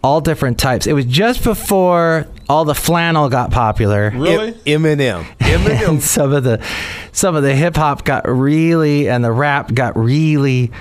all 0.04 0.22
different 0.22 0.58
types. 0.58 0.88
It 0.88 0.94
was 0.94 1.06
just 1.06 1.44
before 1.44 2.28
all 2.48 2.66
the 2.66 2.76
flannel 2.76 3.28
got 3.28 3.52
popular. 3.52 4.12
Really? 4.12 4.54
Eminem. 4.54 5.26
and 5.42 6.02
some 6.02 6.32
of 6.32 6.44
the 6.44 6.64
some 7.12 7.36
of 7.36 7.44
the 7.44 7.56
hip 7.56 7.76
hop 7.76 8.06
got 8.06 8.30
really 8.30 9.10
and 9.10 9.24
the 9.24 9.32
rap 9.32 9.74
got 9.74 9.98
really 9.98 10.72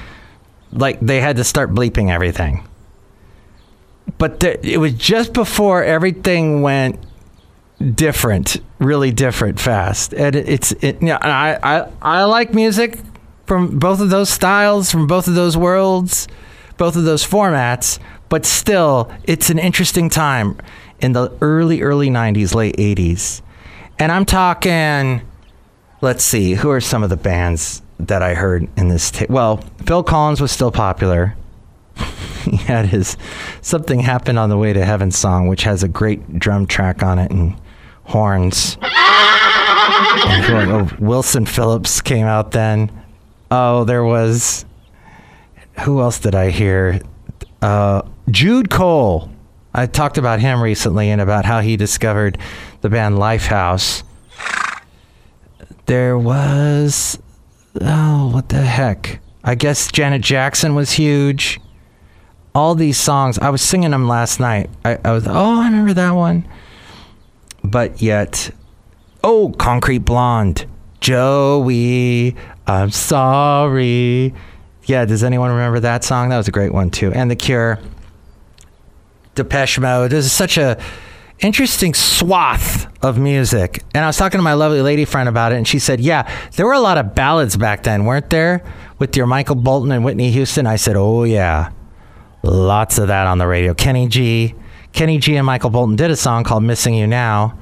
like 0.71 1.01
they 1.01 1.21
had 1.21 1.37
to 1.37 1.45
start 1.45 1.71
bleeping 1.71 2.11
everything. 2.11 2.68
But 4.17 4.41
the, 4.41 4.67
it 4.67 4.79
was 4.79 4.95
just 4.95 5.33
before 5.33 5.85
everything 5.85 6.63
went 6.63 6.99
different, 7.95 8.57
really 8.79 9.13
different, 9.13 9.61
fast. 9.61 10.15
And 10.15 10.35
it, 10.35 10.49
it's 10.49 10.73
it. 10.73 11.01
You 11.01 11.09
know, 11.09 11.19
I, 11.21 11.59
I 11.63 11.89
I 12.01 12.25
like 12.25 12.55
music 12.55 12.99
from 13.47 13.79
both 13.79 14.01
of 14.01 14.11
those 14.11 14.31
styles, 14.31 14.91
from 14.91 15.07
both 15.07 15.29
of 15.29 15.35
those 15.35 15.57
worlds, 15.57 16.29
both 16.77 16.97
of 16.97 17.05
those 17.05 17.27
formats. 17.27 17.99
But 18.29 18.45
still, 18.45 19.11
it's 19.25 19.51
an 19.51 19.59
interesting 19.59 20.11
time 20.11 20.59
in 21.01 21.13
the 21.13 21.37
early 21.41 21.83
early 21.83 22.09
'90s, 22.09 22.55
late 22.55 22.77
'80s, 22.77 23.43
and 23.99 24.13
I'm 24.13 24.25
talking. 24.25 25.23
Let's 26.01 26.23
see, 26.23 26.55
who 26.55 26.71
are 26.71 26.81
some 26.81 27.03
of 27.03 27.11
the 27.11 27.17
bands 27.17 27.83
that 27.99 28.23
I 28.23 28.35
heard 28.35 28.69
in 28.77 28.87
this? 28.87 29.11
Well, 29.29 29.57
Phil 29.85 30.05
Collins 30.05 30.41
was 30.41 30.53
still 30.53 30.71
popular. 30.71 31.37
He 32.51 32.57
had 32.57 32.87
his 32.87 33.17
"Something 33.61 34.01
Happened 34.01 34.39
on 34.39 34.49
the 34.49 34.59
Way 34.59 34.73
to 34.73 34.85
Heaven" 34.85 35.11
song, 35.11 35.49
which 35.49 35.63
has 35.63 35.83
a 35.83 35.89
great 35.89 36.39
drum 36.39 36.67
track 36.67 37.03
on 37.03 37.19
it 37.19 37.31
and 37.31 37.61
horns. 38.05 38.77
And 38.81 40.71
oh, 40.73 40.91
Wilson 40.99 41.47
Phillips 41.47 42.01
came 42.01 42.27
out 42.27 42.53
then. 42.53 42.91
Oh, 43.51 43.85
there 43.85 44.05
was. 44.05 44.65
Who 45.85 46.01
else 46.01 46.19
did 46.19 46.35
I 46.35 46.51
hear? 46.51 47.01
Uh, 47.63 48.03
Jude 48.31 48.71
Cole. 48.71 49.31
I 49.75 49.87
talked 49.87 50.19
about 50.19 50.41
him 50.41 50.63
recently 50.63 51.11
and 51.11 51.21
about 51.21 51.45
how 51.45 51.61
he 51.61 51.77
discovered 51.77 52.39
the 52.81 52.89
band 52.89 53.17
Lifehouse. 53.17 54.03
There 55.87 56.19
was. 56.19 57.19
Oh, 57.81 58.31
what 58.33 58.49
the 58.49 58.63
heck? 58.63 59.21
I 59.45 59.55
guess 59.55 59.91
Janet 59.91 60.23
Jackson 60.23 60.75
was 60.75 60.93
huge. 60.93 61.61
All 62.55 62.75
these 62.75 62.99
songs, 62.99 63.39
I 63.39 63.51
was 63.51 63.63
singing 63.63 63.91
them 63.91 64.09
last 64.09 64.41
night. 64.41 64.71
I, 64.85 64.99
I 65.05 65.13
was, 65.13 65.27
oh, 65.27 65.61
I 65.61 65.67
remember 65.67 65.95
that 65.95 66.13
one. 66.13 66.49
But 67.63 68.03
yet, 68.03 68.51
oh, 69.23 69.55
Concrete 69.59 69.99
Blonde. 69.99 70.67
Joey, 71.01 72.35
I'm 72.67 72.91
sorry. 72.91 74.35
Yeah, 74.85 75.05
does 75.05 75.23
anyone 75.23 75.51
remember 75.51 75.81
that 75.81 76.03
song? 76.03 76.31
That 76.31 76.39
was 76.39 76.49
a 76.49 76.53
great 76.53 76.73
one 76.73 76.91
too. 76.91 77.13
And 77.13 77.31
The 77.31 77.37
Cure. 77.37 77.79
Depeche 79.39 79.79
Mode. 79.79 80.11
There's 80.11 80.33
such 80.33 80.59
a 80.59 80.77
interesting 81.39 81.95
swath 81.95 82.89
of 83.05 83.19
music. 83.19 83.83
And 83.95 84.05
I 84.05 84.09
was 84.09 84.17
talking 84.17 84.39
to 84.39 84.43
my 84.43 84.55
lovely 84.55 84.83
lady 84.83 85.05
friend 85.05 85.29
about 85.29 85.53
it, 85.53 85.57
and 85.57 85.67
she 85.67 85.79
said, 85.79 86.01
"Yeah, 86.01 86.29
there 86.57 86.67
were 86.67 86.73
a 86.73 86.81
lot 86.81 86.99
of 86.99 87.15
ballads 87.15 87.57
back 87.57 87.85
then, 87.85 88.05
weren't 88.05 88.31
there? 88.31 88.65
With 88.99 89.17
your 89.17 89.27
Michael 89.27 89.55
Bolton 89.55 89.93
and 89.93 90.05
Whitney 90.05 90.33
Houston." 90.33 90.67
I 90.67 90.75
said, 90.75 90.97
"Oh 90.97 91.23
yeah, 91.23 91.71
lots 92.43 92.99
of 92.99 93.09
that 93.09 93.27
on 93.27 93.39
the 93.39 93.47
radio." 93.47 93.75
Kenny 93.75 94.09
G, 94.09 94.55
Kenny 94.93 95.19
G, 95.19 95.37
and 95.37 95.47
Michael 95.47 95.71
Bolton 95.71 95.97
did 95.97 96.11
a 96.11 96.17
song 96.17 96.45
called 96.45 96.63
"Missing 96.63 96.95
You 96.95 97.07
Now." 97.07 97.59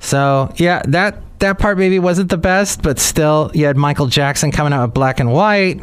So 0.00 0.52
yeah, 0.56 0.82
that 0.88 1.22
that 1.40 1.58
part 1.58 1.78
maybe 1.78 1.98
wasn't 1.98 2.30
the 2.30 2.36
best, 2.36 2.82
but 2.82 2.98
still, 2.98 3.50
you 3.54 3.66
had 3.66 3.76
Michael 3.76 4.06
Jackson 4.06 4.50
coming 4.50 4.72
out 4.72 4.86
with 4.86 4.94
Black 4.94 5.20
and 5.20 5.32
White. 5.32 5.80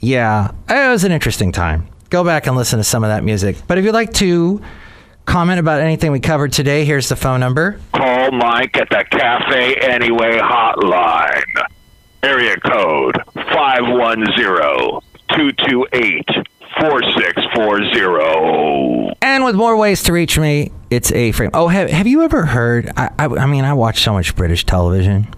Yeah, 0.00 0.52
it 0.68 0.88
was 0.90 1.04
an 1.04 1.12
interesting 1.12 1.52
time. 1.52 1.88
Go 2.10 2.24
back 2.24 2.46
and 2.46 2.56
listen 2.56 2.78
to 2.78 2.84
some 2.84 3.04
of 3.04 3.10
that 3.10 3.24
music. 3.24 3.56
But 3.66 3.78
if 3.78 3.84
you'd 3.84 3.92
like 3.92 4.12
to 4.14 4.60
comment 5.26 5.60
about 5.60 5.80
anything 5.80 6.12
we 6.12 6.20
covered 6.20 6.52
today, 6.52 6.84
here's 6.84 7.08
the 7.08 7.16
phone 7.16 7.40
number. 7.40 7.80
Call 7.92 8.30
Mike 8.32 8.76
at 8.76 8.88
the 8.90 9.04
Cafe 9.10 9.74
Anyway 9.74 10.38
hotline. 10.38 11.42
Area 12.22 12.56
code 12.60 13.16
510-228-4640. 16.78 19.14
And 19.20 19.44
with 19.44 19.54
more 19.54 19.76
ways 19.76 20.02
to 20.04 20.12
reach 20.12 20.38
me, 20.38 20.72
it's 20.90 21.12
A 21.12 21.32
Frame. 21.32 21.50
Oh, 21.54 21.68
have, 21.68 21.90
have 21.90 22.06
you 22.06 22.22
ever 22.22 22.46
heard? 22.46 22.90
I, 22.96 23.10
I, 23.18 23.26
I 23.26 23.46
mean, 23.46 23.64
I 23.64 23.74
watch 23.74 24.02
so 24.02 24.12
much 24.12 24.34
British 24.36 24.64
television. 24.64 25.28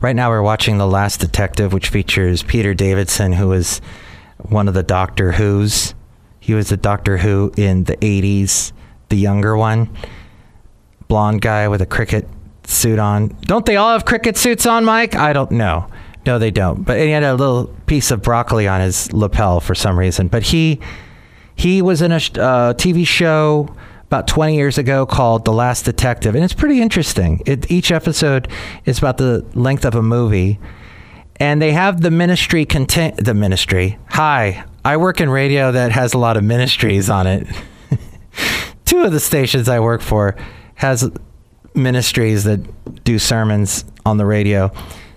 Right 0.00 0.14
now, 0.14 0.30
we're 0.30 0.42
watching 0.42 0.78
The 0.78 0.86
Last 0.86 1.20
Detective, 1.20 1.72
which 1.72 1.88
features 1.88 2.42
Peter 2.42 2.74
Davison, 2.74 3.32
who 3.32 3.48
was 3.48 3.80
one 4.38 4.68
of 4.68 4.74
the 4.74 4.82
Doctor 4.82 5.32
Who's. 5.32 5.94
He 6.40 6.54
was 6.54 6.68
the 6.68 6.76
Doctor 6.76 7.18
Who 7.18 7.52
in 7.56 7.84
the 7.84 7.96
80s, 7.96 8.72
the 9.08 9.16
younger 9.16 9.56
one. 9.56 9.88
Blonde 11.08 11.40
guy 11.40 11.68
with 11.68 11.80
a 11.80 11.86
cricket 11.86 12.28
suit 12.66 12.98
on. 12.98 13.28
Don't 13.42 13.66
they 13.66 13.76
all 13.76 13.92
have 13.92 14.04
cricket 14.04 14.36
suits 14.36 14.66
on, 14.66 14.84
Mike? 14.84 15.14
I 15.14 15.32
don't 15.32 15.52
know. 15.52 15.86
No, 16.24 16.38
they 16.38 16.50
don't. 16.50 16.84
But 16.84 16.98
he 16.98 17.10
had 17.10 17.22
a 17.22 17.34
little 17.34 17.66
piece 17.86 18.10
of 18.10 18.22
broccoli 18.22 18.68
on 18.68 18.80
his 18.80 19.12
lapel 19.12 19.60
for 19.60 19.74
some 19.74 19.98
reason. 19.98 20.28
But 20.28 20.44
he 20.44 20.80
he 21.54 21.82
was 21.82 22.02
in 22.02 22.12
a 22.12 22.16
uh, 22.16 22.74
TV 22.74 23.06
show 23.06 23.68
about 24.06 24.26
20 24.26 24.54
years 24.54 24.78
ago 24.78 25.06
called 25.06 25.44
The 25.44 25.52
Last 25.52 25.84
Detective, 25.84 26.34
and 26.34 26.44
it's 26.44 26.52
pretty 26.52 26.80
interesting. 26.80 27.40
It, 27.46 27.70
each 27.70 27.90
episode 27.90 28.48
is 28.84 28.98
about 28.98 29.16
the 29.16 29.44
length 29.54 29.84
of 29.84 29.94
a 29.94 30.02
movie, 30.02 30.58
and 31.36 31.62
they 31.62 31.72
have 31.72 32.02
the 32.02 32.10
ministry 32.10 32.64
content. 32.64 33.24
The 33.24 33.34
ministry. 33.34 33.98
Hi, 34.10 34.64
I 34.84 34.96
work 34.96 35.20
in 35.20 35.30
radio 35.30 35.72
that 35.72 35.92
has 35.92 36.14
a 36.14 36.18
lot 36.18 36.36
of 36.36 36.44
ministries 36.44 37.08
on 37.08 37.26
it. 37.26 37.46
Two 38.84 39.00
of 39.00 39.12
the 39.12 39.20
stations 39.20 39.68
I 39.68 39.80
work 39.80 40.02
for 40.02 40.36
has 40.74 41.10
ministries 41.74 42.44
that 42.44 43.04
do 43.04 43.18
sermons 43.18 43.84
on 44.04 44.18
the 44.18 44.26
radio. 44.26 44.70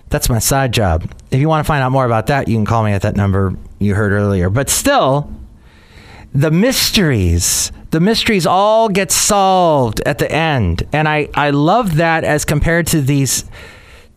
That's 0.08 0.28
my 0.28 0.38
side 0.38 0.72
job. 0.72 1.10
If 1.30 1.40
you 1.40 1.48
want 1.48 1.64
to 1.64 1.68
find 1.68 1.82
out 1.82 1.90
more 1.90 2.06
about 2.06 2.28
that, 2.28 2.48
you 2.48 2.56
can 2.56 2.64
call 2.64 2.84
me 2.84 2.92
at 2.92 3.02
that 3.02 3.16
number 3.16 3.54
you 3.78 3.94
heard 3.94 4.12
earlier. 4.12 4.48
But 4.50 4.70
still, 4.70 5.30
the 6.32 6.50
mysteries 6.50 7.72
the 7.90 8.00
mysteries 8.00 8.46
all 8.46 8.88
get 8.88 9.10
solved 9.10 10.00
at 10.04 10.18
the 10.18 10.30
end. 10.30 10.86
And 10.92 11.08
i 11.08 11.28
i 11.34 11.50
love 11.50 11.96
that 11.96 12.24
as 12.24 12.44
compared 12.44 12.86
to 12.88 13.00
these 13.00 13.44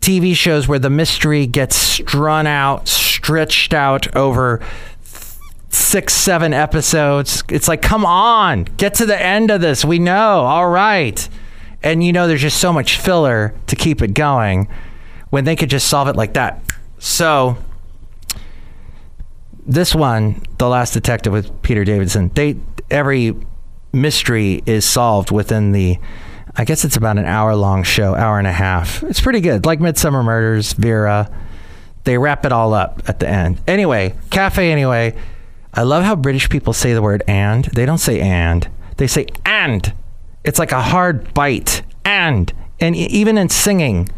tv 0.01 0.35
shows 0.35 0.67
where 0.67 0.79
the 0.79 0.89
mystery 0.89 1.45
gets 1.45 1.75
strung 1.75 2.47
out 2.47 2.87
stretched 2.87 3.73
out 3.73 4.15
over 4.15 4.59
six 5.69 6.13
seven 6.13 6.53
episodes. 6.53 7.43
It's 7.49 7.67
like 7.67 7.81
come 7.81 8.05
on 8.05 8.63
get 8.77 8.95
to 8.95 9.05
the 9.05 9.21
end 9.21 9.51
of 9.51 9.61
this. 9.61 9.85
We 9.85 9.99
know. 9.99 10.41
All 10.41 10.69
right. 10.69 11.27
And 11.81 12.03
you 12.03 12.11
know 12.11 12.27
there's 12.27 12.41
just 12.41 12.59
so 12.59 12.73
much 12.73 12.97
filler 12.97 13.53
to 13.67 13.75
keep 13.75 14.01
it 14.01 14.13
going 14.13 14.67
when 15.29 15.45
they 15.45 15.55
could 15.55 15.69
just 15.69 15.87
solve 15.87 16.07
it 16.07 16.15
like 16.15 16.33
that 16.33 16.61
so 16.99 17.57
this 19.69 19.93
one, 19.93 20.41
The 20.57 20.67
Last 20.67 20.93
Detective 20.93 21.31
with 21.31 21.61
Peter 21.61 21.85
Davison, 21.85 22.31
they 22.33 22.57
every 22.89 23.35
mystery 23.93 24.63
is 24.65 24.83
solved 24.83 25.31
within 25.31 25.71
the 25.71 25.99
I 26.55 26.65
guess 26.65 26.83
it's 26.83 26.97
about 26.97 27.19
an 27.19 27.25
hour 27.25 27.55
long 27.55 27.83
show, 27.83 28.15
hour 28.15 28.39
and 28.39 28.47
a 28.47 28.51
half. 28.51 29.03
It's 29.03 29.21
pretty 29.21 29.39
good. 29.39 29.65
Like 29.65 29.79
Midsomer 29.79 30.23
Murders, 30.25 30.73
Vera. 30.73 31.31
They 32.03 32.17
wrap 32.17 32.45
it 32.45 32.51
all 32.51 32.73
up 32.73 33.03
at 33.07 33.19
the 33.19 33.29
end. 33.29 33.61
Anyway, 33.67 34.15
cafe 34.31 34.71
anyway. 34.71 35.15
I 35.73 35.83
love 35.83 36.03
how 36.03 36.15
British 36.15 36.49
people 36.49 36.73
say 36.73 36.93
the 36.93 37.01
word 37.03 37.21
and. 37.27 37.65
They 37.65 37.85
don't 37.85 37.99
say 37.99 38.19
and. 38.19 38.67
They 38.97 39.05
say 39.05 39.27
and. 39.45 39.93
It's 40.43 40.57
like 40.57 40.71
a 40.71 40.81
hard 40.81 41.33
bite. 41.35 41.83
And. 42.03 42.51
And 42.79 42.95
even 42.95 43.37
in 43.37 43.49
singing, 43.49 44.09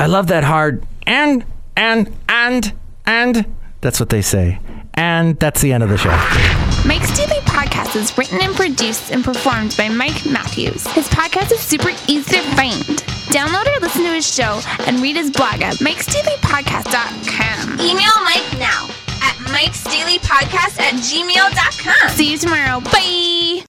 I 0.00 0.06
love 0.06 0.28
that 0.28 0.44
hard 0.44 0.86
and 1.06 1.44
and 1.76 2.10
and 2.26 2.72
and 3.04 3.54
that's 3.82 4.00
what 4.00 4.08
they 4.08 4.22
say. 4.22 4.58
And 4.94 5.38
that's 5.38 5.60
the 5.60 5.74
end 5.74 5.82
of 5.82 5.90
the 5.90 5.98
show. 5.98 6.08
Mike's 6.88 7.14
Daily 7.14 7.38
Podcast 7.42 7.96
is 7.96 8.16
written 8.16 8.40
and 8.40 8.54
produced 8.54 9.10
and 9.12 9.22
performed 9.22 9.74
by 9.76 9.90
Mike 9.90 10.24
Matthews. 10.24 10.86
His 10.88 11.06
podcast 11.08 11.52
is 11.52 11.60
super 11.60 11.90
easy 12.08 12.36
to 12.36 12.40
find. 12.56 12.82
Download 13.28 13.66
or 13.76 13.80
listen 13.80 14.02
to 14.04 14.14
his 14.14 14.26
show 14.26 14.62
and 14.86 15.00
read 15.00 15.16
his 15.16 15.30
blog 15.30 15.60
at 15.60 15.74
mikesdailypodcast.com. 15.76 17.80
Email 17.80 18.24
Mike 18.24 18.58
now 18.58 18.88
at 19.22 19.36
mikesdailypodcast 19.52 20.80
at 20.80 20.94
gmail.com. 20.94 22.08
See 22.10 22.30
you 22.32 22.38
tomorrow. 22.38 22.80
Bye. 22.80 23.64